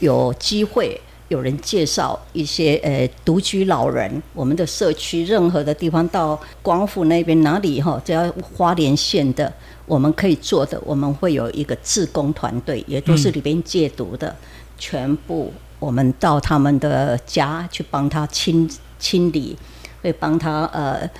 [0.00, 9.50] 有机会有人介绍一些呃独居老人，我们的社区任何的地方到光复那边哪里哈，只要花莲县的
[9.86, 14.36] 我们可以做的，我们会有一个志工团队，也都是里边戒毒的，
[14.78, 15.50] 全部。
[15.82, 19.58] 我们到他们的家去帮他清清理，
[20.00, 21.10] 会帮他呃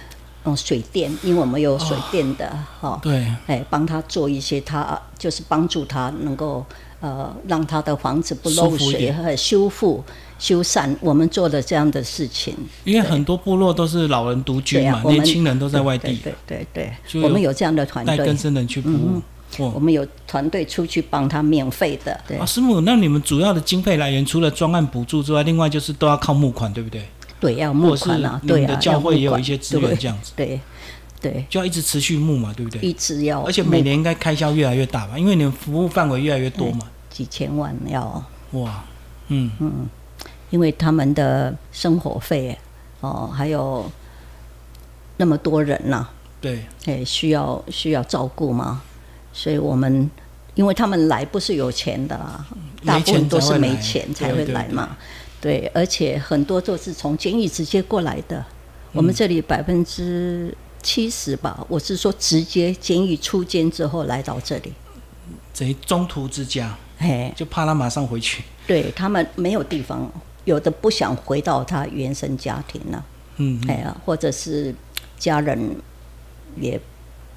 [0.44, 2.48] 用水电，因为我们有水电的
[2.80, 2.96] 哈。
[3.02, 3.26] 对。
[3.48, 6.64] 哎，帮他做一些，他就是帮助他能够
[7.00, 10.04] 呃让他的房子不漏水和修复
[10.38, 10.94] 修缮。
[11.00, 12.54] 我们做的这样的事情。
[12.84, 16.20] 因为很多部落都是老人独居嘛，年轻人都在外地。
[16.22, 17.20] 对对对。
[17.20, 18.16] 我们有这样的团队。
[18.16, 19.20] 带更生人去服务。
[19.58, 22.18] 我们有团队出去帮他免费的。
[22.26, 27.04] 对啊，师母，那你们主要的经费来源除了专案补助之外，另外就是都要靠募款，对不对？
[27.40, 30.32] 对，要募款啊，对啊，教会也有一些资源这样子。
[30.36, 30.60] 对，
[31.20, 32.80] 对，就要一直持续募嘛，对不对？
[32.80, 38.24] 一直要，而且每年应该开销越来越大吧，因为你们服务范围越来越多嘛，几千万要。
[38.52, 38.84] 哇，
[39.28, 39.88] 嗯嗯，
[40.50, 42.56] 因为他们的生活费
[43.00, 43.90] 哦，还有
[45.16, 46.06] 那么多人呐，
[46.40, 48.82] 对，哎，需要需要照顾嘛，
[49.32, 50.10] 所以我们
[50.54, 52.44] 因为他们来不是有钱的啦，
[52.84, 54.96] 大部分都是没钱才会来嘛，
[55.40, 58.44] 对，而且很多都是从监狱直接过来的，
[58.92, 64.72] 我们这里百分之七十吧，我是说直接监狱出监之后来到这里，
[65.56, 70.10] 等于中途之家，哎，就怕他马上回去，对他们没有地方，
[70.44, 73.04] 有的不想回到他原生家庭了，
[73.36, 74.74] 嗯，哎呀，或者是。
[75.18, 75.76] 家人
[76.56, 76.80] 也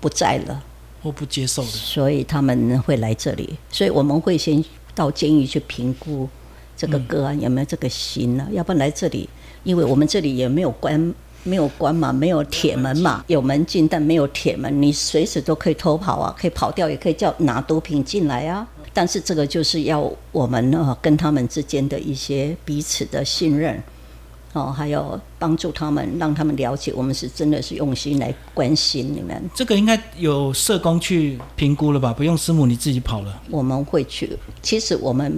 [0.01, 0.63] 不在了，
[1.05, 3.55] 或不接受的，所以他们会来这里。
[3.69, 4.63] 所以我们会先
[4.95, 6.27] 到监狱去评估
[6.75, 8.47] 这个个案有没有这个心呢？
[8.51, 9.29] 要不然来这里，
[9.63, 11.13] 因为我们这里也没有关，
[11.43, 18.67] 没有关嘛，没有铁门嘛，有门禁但没有铁门，你随时都可以偷跑啊，可以跑掉，也可以叫拿毒品进来啊。
[18.91, 23.79] 但是这个就是要我们呃跟他们之间的一些彼此的信任。
[24.55, 29.49] 哦，还有帮助他们，让他们了解我们是真的是用心来关心你们。
[29.53, 32.13] 这个应该有社工去评估了吧？
[32.13, 33.41] 不用师母你自己跑了。
[33.49, 35.37] 我们会去，其实我们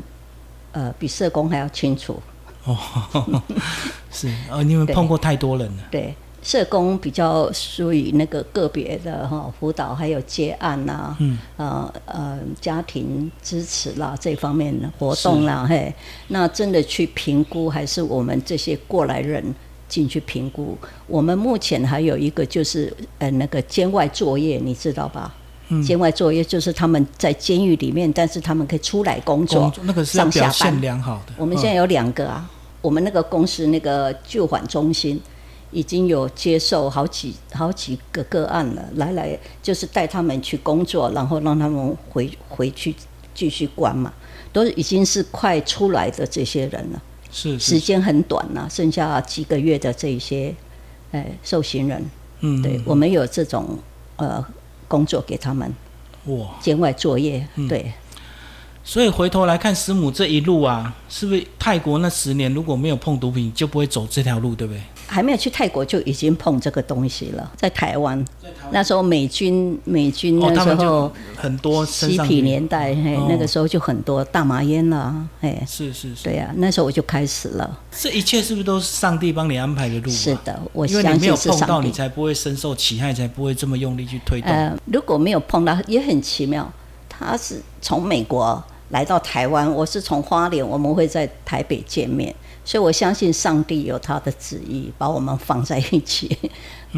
[0.71, 2.21] 呃比社工还要清楚。
[2.65, 2.77] 哦，
[4.11, 5.83] 是呃，你们碰过太多人了。
[5.89, 6.13] 对。
[6.47, 11.13] 社工比较属于那个个别的哈辅导，还有接案呐，
[11.57, 15.93] 呃呃家庭支持啦这方面的活动啦，嘿，
[16.29, 19.43] 那真的去评估，还是我们这些过来人
[19.89, 20.77] 进去评估。
[21.05, 25.35] 我们目前还有一个就是呃那个监外作业，你知道吧？
[25.85, 31.33] 监外作业就是他们在监狱里面，但是他们可以出来工作，那个是表现良好的。
[31.35, 32.49] 我们现在有两个啊，
[32.81, 35.21] 我们那个公司那个救缓中心。
[35.71, 42.95] 已经有接受好几好几个个案了，来来就是带他们去工作，然后让他们回回去
[43.33, 44.13] 继续关嘛，
[44.53, 47.01] 都已经是快出来的这些人了，
[47.31, 50.55] 是时间很短了，剩下几个月的这些，
[51.11, 52.03] 哎，受刑人，
[52.39, 53.77] 嗯，对我们有这种
[54.15, 54.43] 呃
[54.87, 55.73] 工作给他们，
[56.25, 57.93] 哇，监外作业，对。
[58.87, 64.81] 所以回头来看师母这一路啊，是不是泰国那十年如果没有碰毒品，就不会走这条路，对不对？
[65.07, 68.25] 还没有去泰国就已经碰这个东西了，在台湾，
[68.71, 77.79] 那时候美军美军那时候很多嬉皮年代，嘿，那个时候就很多大麻烟了，嘿，是是是，对呀，那时候我就开始了。
[77.91, 80.09] 这一切是不是都是上帝帮你安排的路？
[80.09, 84.49] 是的，我相信是上帝，你才不会深受其害，才不会这么用力去推动。
[84.49, 86.71] 呃，如果没有碰到，也很奇妙，
[87.09, 88.63] 他是从美国。
[88.89, 96.37] 来到台湾，我是从花莲，我们会在台北见面，所以我相信上帝有他的旨意，把我们放在一起，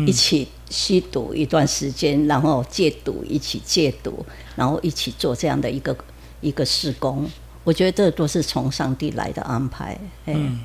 [0.06, 4.24] 一起吸毒一段时间，然后戒毒，一起戒毒，
[4.56, 5.96] 然后一起做这样的一个
[6.42, 7.28] 一个事工。
[7.64, 10.00] 我觉得这都是从上帝来的安排。
[10.26, 10.60] 嗯，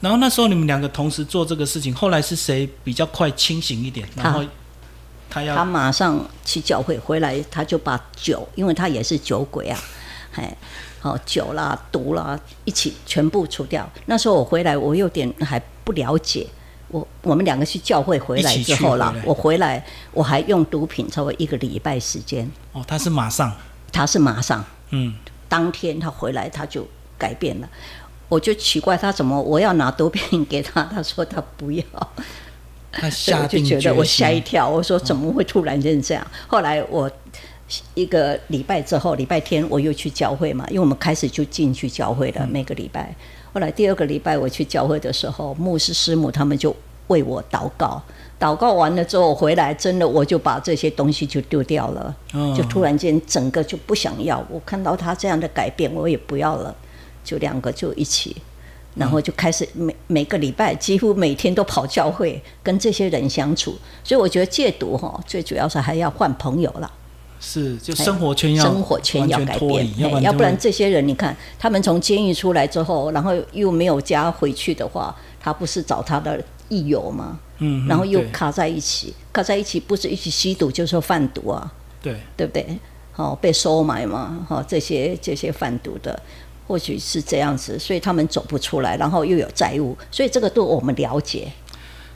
[0.00, 4.08] 然后那时候你们两个同时做这个事情，后来是谁比较快清醒一点？
[4.16, 4.44] 然后
[5.30, 9.78] 他要他马上去教会回来，他就把酒，因为他也是酒鬼啊。
[10.34, 10.56] 哎，
[11.00, 13.88] 好酒啦、毒啦，一起全部除掉。
[14.06, 16.46] 那时候我回来，我有点还不了解。
[16.88, 22.50] 我我们两个去教会回来之后啦，我回来我还用毒品超过一个礼拜时间。
[22.72, 23.52] 哦，他是马上，
[23.92, 25.14] 他是马上，嗯，
[25.48, 26.86] 当天他回来他就
[27.18, 27.68] 改变了。
[28.28, 31.84] 我就奇怪他怎么我要拿毒品给他，他说他不要。
[32.90, 36.26] 他吓就觉得我吓一跳，我说怎么会突然间这样？
[36.46, 37.10] 后来我。
[37.94, 42.46] 一个礼拜之后，礼拜天我又去教会嘛，因为我们开始就进去教会了。
[42.46, 43.14] 每个礼拜，
[43.52, 46.74] 后来第二个礼拜我去教会的时候，牧师师母他们就
[47.08, 48.02] 为我祷告。
[48.40, 52.16] 祷告完了之后回来，真的我就把这些东西就丢掉了，
[52.56, 54.42] 就突然间整个就不想要。
[54.48, 56.72] 我看到他这样的改变，我也不要了，
[57.24, 58.36] 就两个就一起，
[58.94, 63.76] 然后就开始每每个礼拜几乎每天都跑教会，跟这些人相处。
[64.04, 66.88] 所以我觉得戒毒哈，最主要是还要换朋友了。
[67.40, 77.38] 是，就生活圈要生活圈要改变，要不然这些人，你看他们从监狱出来之后，然后又没有家回去的话，他不是找他的益友吗？
[77.58, 81.72] 嗯，然后又卡在一起，卡在一起不是一起吸毒就是贩毒啊？
[82.02, 82.78] 对，对不对？
[83.12, 86.20] 好，被收买嘛，好，这些这些贩毒的，
[86.66, 91.50] 或许是这样子，所以他们走不出来，然后又有债务，所以这个都我们了解。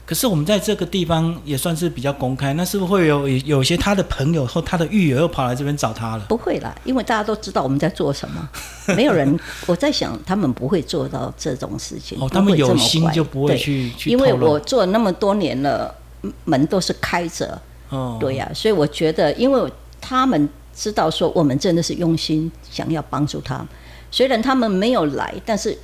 [0.05, 6.25] 可是我们在这个地方也算是比较公开，那是不是会有有些他的朋友或他的狱友又跑来这边找他了？
[6.27, 8.49] 不会啦，因为大家都知道我们在做什么，
[8.95, 9.39] 没有人。
[9.65, 12.19] 我在想，他们不会做到这种事情。
[12.19, 15.95] 哦，他们有心就不会去去因为我做那么多年了，
[16.43, 17.57] 门都是开着，
[17.89, 23.65] 哦，对呀，所以我觉得，因为他们知道说我们真的是用心想要帮助他，
[24.11, 25.77] 虽然他们没有来，但是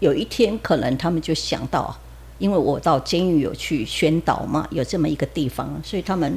[0.00, 1.96] 有一天可能他们就想到，
[2.42, 6.36] 因为我到监狱有去宣导嘛，有这么一个地方，所以他们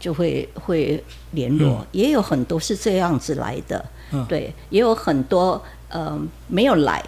[0.00, 1.00] 就会会
[1.30, 3.84] 联络，也有很多是这样子来的，
[4.28, 7.00] 对，也有很多呃没有来。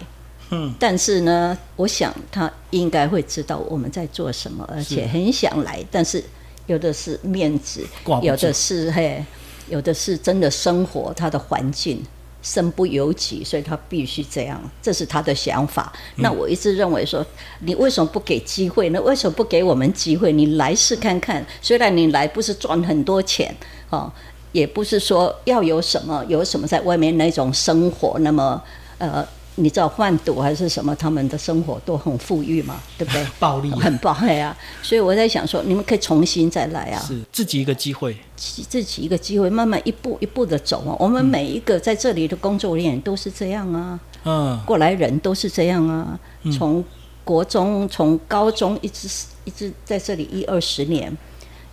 [0.51, 5.83] 嗯，但是呢，我想他应该会知道我们在做什么，而且很想来。
[5.91, 6.23] 但是
[6.67, 7.85] 有的是面子，
[8.21, 9.21] 有的是嘿，
[9.67, 12.01] 有的是真的生活，他的环境
[12.43, 14.61] 身不由己，所以他必须这样。
[14.81, 15.91] 这是他的想法。
[16.17, 17.25] 那我一直认为说，
[17.61, 19.01] 你为什么不给机会呢？
[19.01, 20.31] 为什么不给我们机会？
[20.31, 21.43] 你来试看看。
[21.61, 23.55] 虽然你来不是赚很多钱
[23.89, 24.11] 哦，
[24.51, 28.61] 也不是说要有什么有什么在外面那种生活，那么
[28.99, 29.27] 呃。
[29.55, 30.95] 你知道贩毒还是什么？
[30.95, 33.25] 他们的生活都很富裕嘛，对不对？
[33.39, 34.57] 暴力，很暴力啊！
[34.81, 36.99] 所以我在想说，你们可以重新再来啊！
[37.07, 40.95] 是自己一个机会，自己一个机会，慢慢一步一步的走啊！
[40.99, 46.19] 我们每一个在这里的工作人员都是这样啊，嗯，过来人都是这样啊，
[46.57, 46.83] 从
[47.23, 49.07] 国中、从高中一直
[49.45, 51.15] 一直在这里一二十年。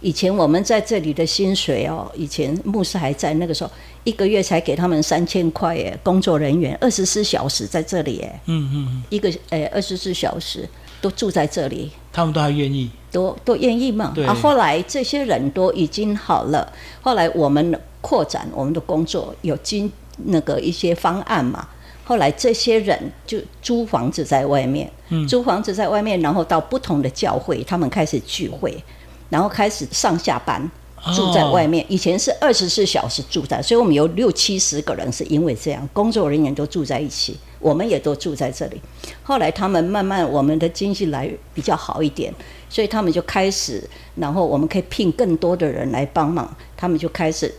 [0.01, 3.71] 以前我们在这里的薪水哦，以前牧师还在那个时候，
[4.05, 10.67] 一个月才给他们三千块耶，工作人员二十四小时在这里耶，嗯嗯，一个诶二十四小时
[11.03, 14.15] 都住在这里，他们都还愿意，都都愿意嘛。
[14.27, 16.73] 啊，后来这些人都已经好了，
[17.03, 19.91] 后来我们扩展我们的工作，有经
[20.25, 21.69] 那个一些方案嘛，
[22.05, 24.91] 后来这些人就租房子在外面，
[25.29, 28.83] 租房子在外面，然后到不同的教会，他们开始聚会。
[29.31, 30.71] 然后开始上下班
[31.17, 38.79] 住在外面，以前是二十四小时住在，所以我们有六七十个人是因为这样，工作人员都住在一起，我们也都住在这里。
[39.23, 42.35] 后来他们慢慢我们的经济来比较好一点，
[42.69, 43.83] 所以他们就开始，
[44.17, 47.55] 然后我们可以聘更多的人来帮忙，他们就开始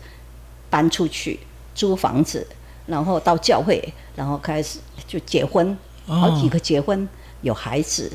[0.70, 1.40] 搬出去
[1.74, 2.46] 租房子，
[2.86, 3.82] 然后到教会，
[4.16, 7.10] 然后开始就结婚，好几个结婚，
[7.42, 8.12] 有孩子，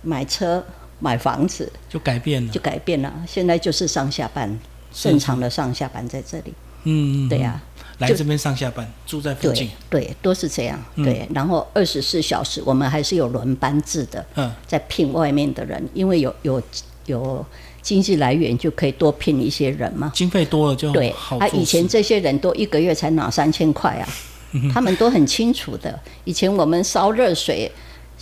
[0.00, 0.64] 买车。
[1.02, 3.12] 买房子就改变了，就改变了。
[3.26, 4.56] 现在就是上下班，
[4.92, 6.54] 正常的上下班在这里。
[6.84, 7.60] 嗯，对呀，
[7.98, 10.80] 来这边上下班，住在附近，对，都是这样。
[10.96, 14.24] 对，然后二十四小时，我们还是有轮班制的。
[14.36, 16.62] 嗯，在聘外面的人，因为有有
[17.06, 17.44] 有
[17.80, 20.12] 经济来源，就可以多聘一些人嘛。
[20.14, 21.12] 经费多了就对。
[21.40, 24.08] 他以前这些人都一个月才拿三千块啊，
[24.72, 25.98] 他们都很清楚的。
[26.22, 27.68] 以前我们烧热水。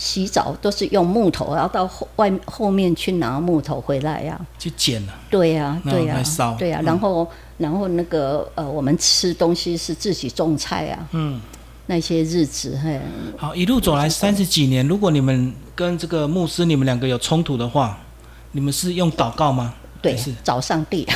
[0.01, 5.13] 洗澡都是用木头，然后到后外后面去拿木头回来呀，去捡了。
[5.29, 6.81] 对呀，对呀，烧，对呀。
[6.83, 7.29] 然后，
[7.59, 11.07] 然后那个呃，我们吃东西是自己种菜啊。
[11.13, 11.39] 嗯，
[11.85, 12.99] 那些日子嘿。
[13.37, 17.99] 好，一路走来三十几年，如果你们跟这个牧师你们两个有冲突的话，
[18.53, 19.75] 你们是用祷告吗？
[20.01, 21.07] 对，是找上帝。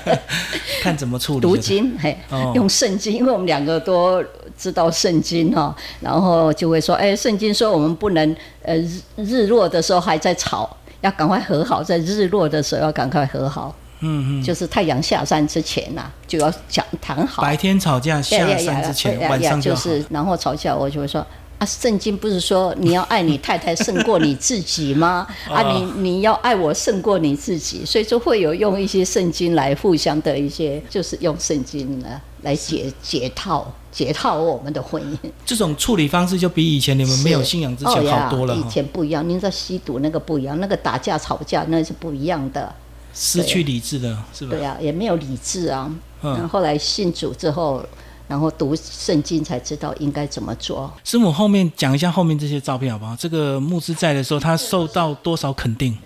[0.82, 1.40] 看怎么处理。
[1.40, 2.16] 读经，嘿，
[2.54, 4.24] 用圣经，因为我们两个都。
[4.58, 17.42] 知道圣经哈，然后就会说：“哎，圣经说我们不能呃日日落的时候还在吵，要赶快和好，在日落的时候要赶快和好。”嗯嗯，就是太阳下山之前呐，就要讲谈好。
[17.42, 21.24] 白天吵架，下山之前晚上就是，然后吵架我就会说。
[21.58, 25.26] 啊，圣经不是说你要爱你太太胜过你自己吗？
[25.48, 35.16] 啊，你你要爱我胜过你自己，所以就会有用一些圣经来互相的一些，就是用圣经呢来解解套解套我们的婚姻。
[35.46, 38.54] 这种处理方式就比以前你们没有信仰之前好多了。
[38.54, 42.74] 以前不一样，您在吸毒那个不一样，那个打架吵架那是不一样的，
[43.14, 44.50] 失去理智的是吧？
[44.50, 45.90] 对呀，也没有理智啊。
[46.22, 47.82] 嗯，后来信主之后。
[48.28, 50.92] 然后读圣经才知道应该怎么做。
[51.04, 53.14] 师母后面讲一下后面这些照片好不好？
[53.16, 55.96] 这个牧师在的时候，他受到多少肯定？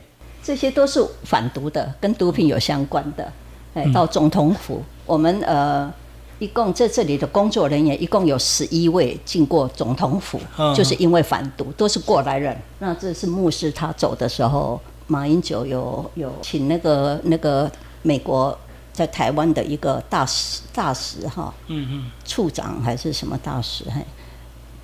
[0.42, 3.32] 这些都是反毒的，跟毒品有相关的。
[3.72, 5.90] 哎，到总统府，我们呃，
[6.38, 10.38] 一共在这里的工作人员一共有十一位进过总统府，
[10.74, 12.56] 就是因为反毒，都是过来人。
[12.80, 17.70] 那这是牧师他走的时候，马英九有有请那个那个
[18.02, 18.58] 美国。
[19.00, 24.04] 在台湾的一个大使，大使哈，嗯嗯，处长还是什么大使，嘿，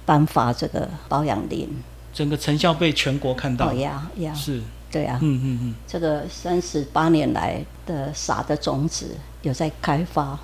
[0.07, 1.69] 颁发这个保养令，
[2.14, 10.39] 整个成效被全国看到，呀呀，是，对啊，嗯嗯嗯，这个三十八年来的撒的种子有在开发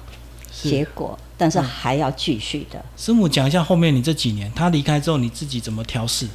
[0.51, 2.85] 结果，但是还要继续的。
[2.95, 6.29] 师母讲一下后面你这几年，他离开之后你自己怎么调试？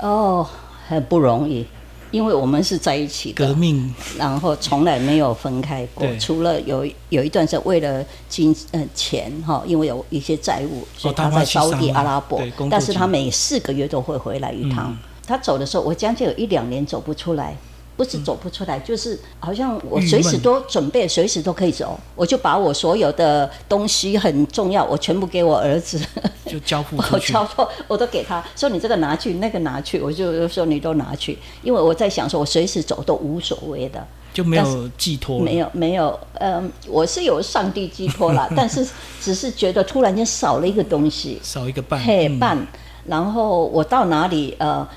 [0.00, 0.48] 哦，
[0.88, 1.66] 很不容易。
[2.14, 12.40] 因为我们是在一起的，革命，然后从来没有分开过，除了有有一段是为了金呃钱哈，因为有一些债务，所以他在沙地阿拉伯，
[12.70, 14.96] 但是他每四个月都会回来一趟。
[15.26, 17.56] 他走的时候，我将近有一两年走不出来，
[17.96, 21.98] 不是走不出来，就是好像我随时都准备，随时都可以走。
[22.16, 26.00] 我就把我所有的东西很重要，我全部给我儿子，
[26.46, 38.84] 就交付 我交付，我都给他说你这个拿去，那个拿去，我就说你都拿去，因为我在想说，我随时走都无所谓的，就没有寄托，没有没有，嗯，我是有上帝寄托啦， 但是
[39.20, 42.66] 只是觉得突然间少了一个东西，少一个伴，嘿伴。
[43.06, 44.88] 然后我到哪里呃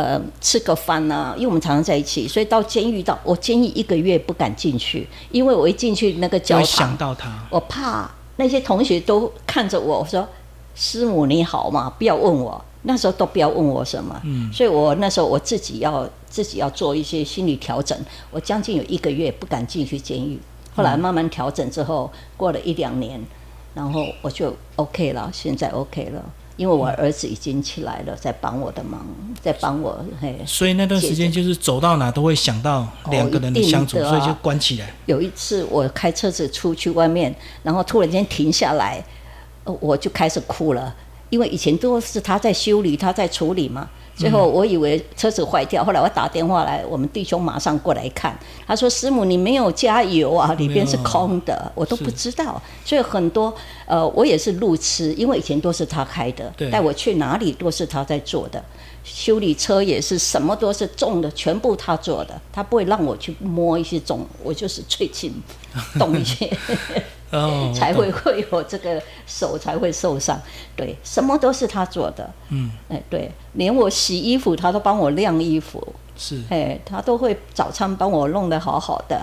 [0.00, 1.34] 呃吃个饭呢？
[1.36, 10.26] 因为我们常常在一起，所以到监狱到我监狱一个月不敢进去，因为我一进去那个教堂，想到他，我怕那些同学都看着我说
[10.74, 17.94] ：“师母你好嘛，不要问我。”那时候都不要问我什么，嗯，所以我那时候我自己要自己要做一些心理调整。
[18.30, 20.40] 我将近有一个月不敢进去监狱，
[20.74, 23.20] 后来慢慢调整之后，过了一两年，
[23.74, 26.24] 然后我就 OK 了，现在 OK 了。
[26.60, 29.00] 因为我儿子已经起来了，在帮我的忙，
[29.40, 30.38] 在帮我嘿。
[30.44, 34.92] 所以那段时间就是走到哪都会想到两个人的相处，所以就关起来。
[35.06, 39.02] 有一次我开车子出去外面，然后突然间停下来，
[39.64, 40.94] 我就开始哭了，
[41.30, 43.88] 因为以前都是他在修理，他在处理嘛。
[44.20, 53.50] 最后我以为车子坏掉，后来我打电话来，我们弟兄马上过来看，他说：“师母，你没有加油啊，里边是空的。”我都不知道，所以很多
[53.86, 58.62] 呃，我也是路痴，因为以前都是他开的，带我去哪里都是他在做的，
[59.02, 65.32] 修理车也是什么都是重的，全部他做的，他不会让我去摸一些重，我就是最近
[65.98, 66.50] 动一些。
[67.30, 70.38] 哦， 才会会有这个手才会受伤，
[70.76, 79.20] 对，什么都是他做的，嗯，哎，对，连我洗衣服他都帮我晾衣服，是，哎，他都会早餐帮我弄得好好的，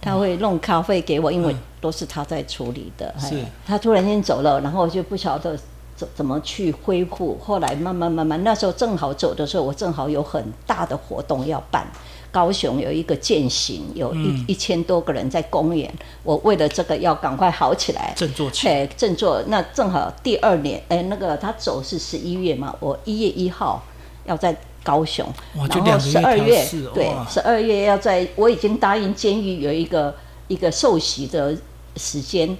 [0.00, 5.58] 他会弄咖啡给我，因为都是他在处理的，是，他突然间走了，然后我就不晓得
[5.96, 11.86] 怎怎么去恢复，后来慢慢慢慢，那时候正好走的时候，我正好有很大的活动要办。
[12.30, 15.90] 高雄有一个践行，有一一千多个人在公园。
[16.22, 18.86] 我为了这个要赶快好起来，振作起来。
[18.88, 23.82] 振作，那正好第二年，哎，那个他走是十一月嘛，我一月一号
[24.26, 30.14] 要在高雄，然后十二月对，十二月要在，我已经答应监狱有一个
[30.48, 31.56] 一个受洗的
[31.96, 32.56] 时间，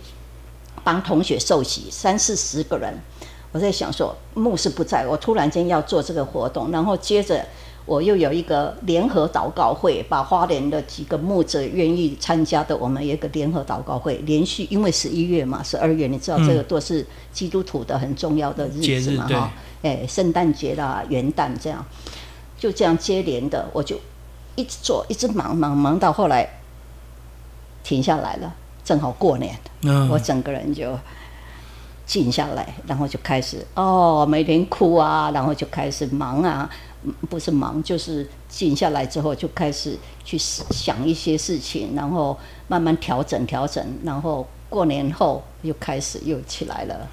[0.82, 2.94] 帮同学受洗，三四十个人。
[3.52, 7.44] 我在想说，牧师不在，我突然间要做这个活动，然后接着。
[7.86, 21.84] 我又有一个联合祷告会，把花莲的几个牧者愿意参加的，我们有一个联合祷告会，连续因为十一月嘛，十二月，你知道这个都是基督徒的很重要的日子嘛，哈，哎，圣诞节啦、元旦这样，
[22.58, 23.96] 就这样接连的，我就
[24.56, 26.58] 一直做，一直忙忙忙到后来
[27.84, 28.52] 停下来了，
[28.84, 29.56] 正好过年，
[30.10, 30.98] 我整个人就
[32.04, 36.68] 静下来，然后就开始哦，每天哭啊，然后就开始忙啊。
[37.28, 42.38] 不是忙，就是静下来之后就开始去想一些事情，然后
[42.68, 47.08] 慢慢调整调整，然后过年后又开始又起来了，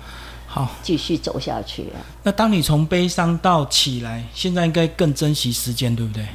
[0.48, 1.88] 好，继续走下去。
[2.24, 6.26] 那当你从悲伤到起来，现在应该更珍惜时间，对不对？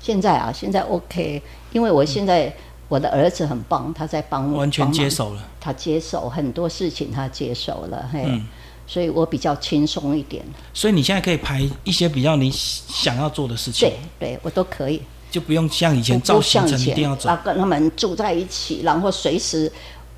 [0.00, 2.54] 现在啊，现在 OK，因为我现在
[2.88, 8.40] 我的儿子很棒，他在帮我，完全接手了，他接手很多事情，他接手了，嘿。
[8.86, 10.44] 所以我比较轻松一点。
[10.74, 13.88] 所以你现在可以排一些比较你想要做的事情。
[14.18, 15.00] 对，对我都可以。
[15.30, 19.70] 就不用像以前照行程一定要跟他们住在一起，然后随时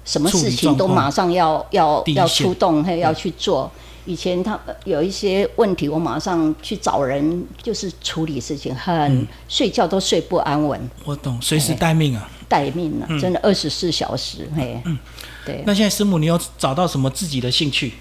[0.04, 3.70] 什么事情都马上要要要出动，还要去做。
[4.06, 10.78] 以前他有一些问题，我马上去找人，就是处理事情，很睡觉都睡不安稳。
[11.04, 12.28] 我懂，随时待命啊。
[12.48, 14.78] 待命啊，真的二十四小时，嘿。
[14.84, 14.98] 嗯。
[15.46, 15.62] 对。
[15.64, 17.94] 那现在师母，你有找到什么自己的兴趣？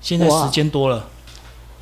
[0.00, 1.08] 现在时间多了，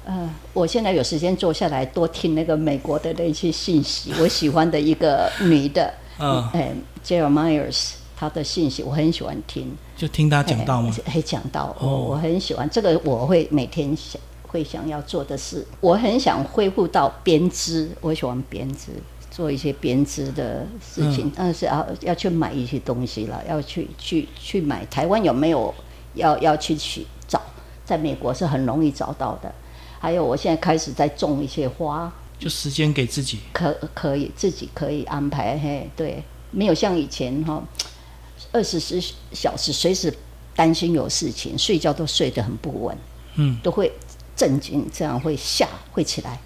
[0.05, 4.13] 呃，我现在有时间坐下来多听那个美国的那些信息。
[4.21, 6.73] 我喜欢的一个女的，嗯，哎
[7.05, 9.77] ，Jill Myers，她的信息我很喜欢听。
[9.97, 10.95] 就听她讲到吗？
[11.13, 15.67] 会讲到，我我很喜欢这个，我会每天想会想要做的事。
[15.81, 18.93] 我很想恢复到编织，我喜欢编织，
[19.31, 21.31] 做一些编织的事情。
[21.35, 24.85] 但是要要去买一些东西了，要去去去买。
[24.87, 25.75] 台湾有没有
[26.15, 27.09] 要要去去找？
[27.87, 29.51] 在美国是很容易找到的，
[30.01, 37.63] 还有我现在开始在种一些花，就时间给自己，可可以自己可以安排，嘿，对，没有像以前哈，
[38.51, 39.01] 二十四
[39.33, 40.13] 小时随时
[40.57, 42.99] 担心有事情，睡觉都睡得很不稳，
[43.37, 43.93] 嗯，都会
[44.35, 46.41] 震惊，这样会吓会起来。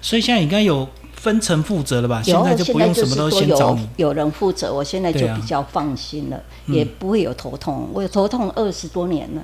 [0.00, 2.22] 所以现在应该有分层负责了吧？
[2.22, 7.88] 现在就不用什么都先找你，有人负责，我现在就比较放心了，也不会有头痛。
[7.92, 9.42] 我有头痛二十多年了。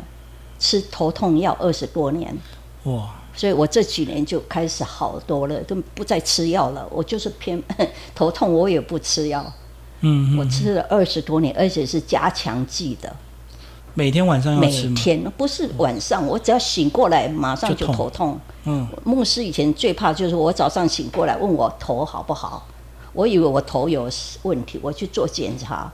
[0.59, 2.37] 吃头痛药二十多年，
[2.85, 3.15] 哇！
[3.37, 6.87] 所以我这几年就开始好多了，都不再吃药了。
[6.91, 7.61] 我就是偏
[8.15, 9.45] 头痛，我也不吃药。
[10.01, 13.15] 嗯，我吃了二十多年，而且是加强剂的。
[13.95, 14.95] 每天晚上要每吃吗？
[14.97, 18.39] 天不是晚上，我只要醒过来马上就头痛。
[18.65, 22.67] 嗯，牧师以前最怕就是我早上醒过来问我头好不好，
[23.13, 24.09] 我以为我头有
[24.43, 25.93] 问题，我去做检查。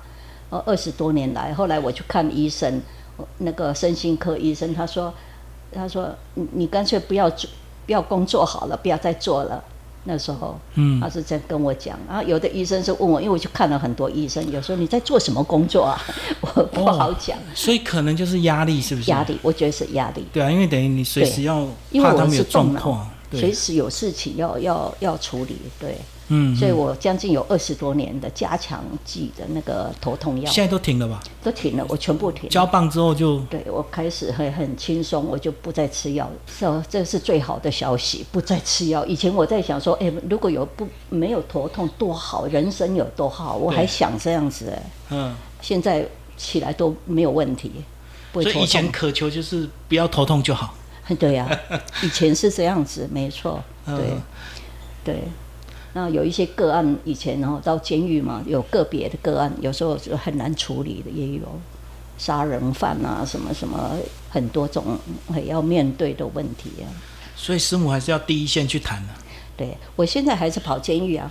[0.51, 2.83] 呃，二十多年来，后来我去看医生，
[3.39, 5.13] 那个身心科医生，他说，
[5.73, 7.49] 他说你你干脆不要做，
[7.87, 9.63] 不要工作好了，不要再做了。
[10.05, 11.99] 那时候，嗯他是这样跟我讲。
[12.09, 16.01] 然后有的医生是问我，因为我去看了很多医生，有时候你在做什么工作啊？
[16.41, 17.37] 我不好讲。
[17.55, 19.11] 所以可能就是压力，是不是？
[19.11, 20.25] 压力，我觉得是压力。
[20.33, 21.61] 对啊，因为等于你随时要
[21.91, 25.99] 因为我怕他们有是动脑状况，随，时有事情要要要处理，对，
[26.33, 31.21] 嗯，所以我将近有二十多年的加强剂的那个头痛药现在都停了吧？
[31.43, 32.49] 都停了，我全部停了。
[32.49, 36.33] 交棒之后就对我开始很很轻松，我就不再吃药了。
[36.47, 39.05] 是哦，这是最好的消息，不再吃药。
[39.07, 44.83] 以前我在想说，哎，如果有不没有头痛多好，人生有多好，我还想这样子哎。
[45.11, 46.07] 嗯，现在
[46.37, 47.73] 起来都没有问题，
[48.31, 48.89] 不会头所以以前。
[48.93, 50.75] 渴求就是不要头痛就好。
[51.19, 51.51] 对呀、
[52.05, 53.97] 以前是这样子，没错，对。
[53.97, 54.23] 嗯
[55.03, 55.23] 对，
[55.93, 61.43] 那有一些个案，以前然后到监狱嘛，有个别的个案，有时候就很难处理的，也有
[62.17, 63.97] 杀人犯啊，什么什么，
[64.29, 66.87] 很多种很要面对的问题啊。
[67.35, 69.09] 所以师母还是要第一线去谈的。
[69.57, 71.31] 对我现在还是跑监狱啊，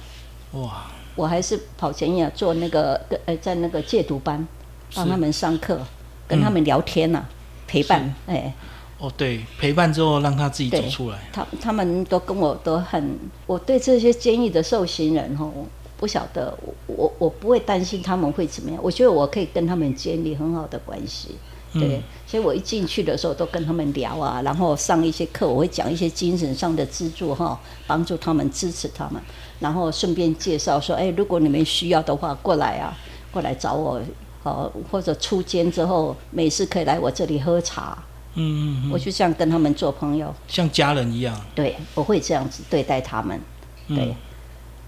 [0.52, 4.46] 哇，我还是跑监狱啊，做那个跟呃在那个戒毒班，
[4.94, 5.80] 帮他们上课，
[6.28, 7.26] 跟他们聊天呐、
[7.66, 8.54] 陪伴，哎。
[9.00, 11.18] 哦对，陪伴之后让他自己走出来。
[11.32, 15.66] 他他们都跟我都很，我对这些监狱的受刑人哈，我
[15.98, 21.30] 不晓得，我我我不会担心他们会怎么样，我觉得我可以跟他们建立很好的关系。
[21.72, 29.22] 对，嗯所以我一进去的时候都跟他们聊啊，然后上一些课，我会讲一些精神上的资助哈，帮助他们，支持他们，
[29.60, 32.98] 然后顺便介绍说，哎，如果你们需要的话，过来啊，
[33.32, 34.02] 过来找我，
[34.44, 37.98] 哦，或者出监之后，没事可以来我这里喝茶，
[38.42, 40.34] 嗯我就这样跟他们做朋友。
[40.48, 41.40] 像家人一样。
[41.54, 43.40] 对，我会这样子对待他们，
[43.88, 44.16] 对，嗯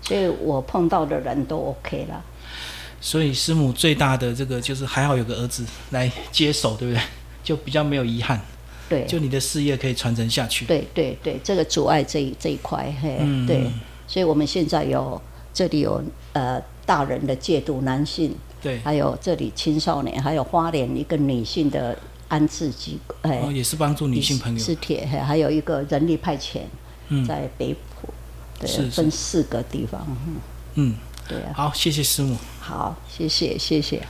[0.02, 2.24] 所以我碰到的人都 OK 了。
[2.99, 7.04] 所以师母最大的这个就是还好有个儿子来接手，对不对？
[7.43, 8.39] 就比较没有遗憾，
[8.88, 10.66] 对，就你的事业可以传承下去。
[10.66, 13.66] 对对对，这个阻碍这一这一块，嘿，嗯对，
[14.08, 15.20] 所以我们现在有
[15.52, 15.99] 这里有
[16.34, 21.97] 呃大人的戒毒男性，对，还有这里青少年，还有花莲一个女性的
[22.32, 24.57] 安置机构，哎、哦，也是帮助女性朋友。
[24.57, 26.61] 是铁，还有一个人力派遣
[27.09, 28.07] 嗯在北浦，
[28.57, 30.36] 对，是是分四个地方，嗯
[30.75, 30.95] 嗯，
[31.27, 32.38] 对啊，好，谢谢师母。
[32.61, 34.01] 好，谢谢谢谢。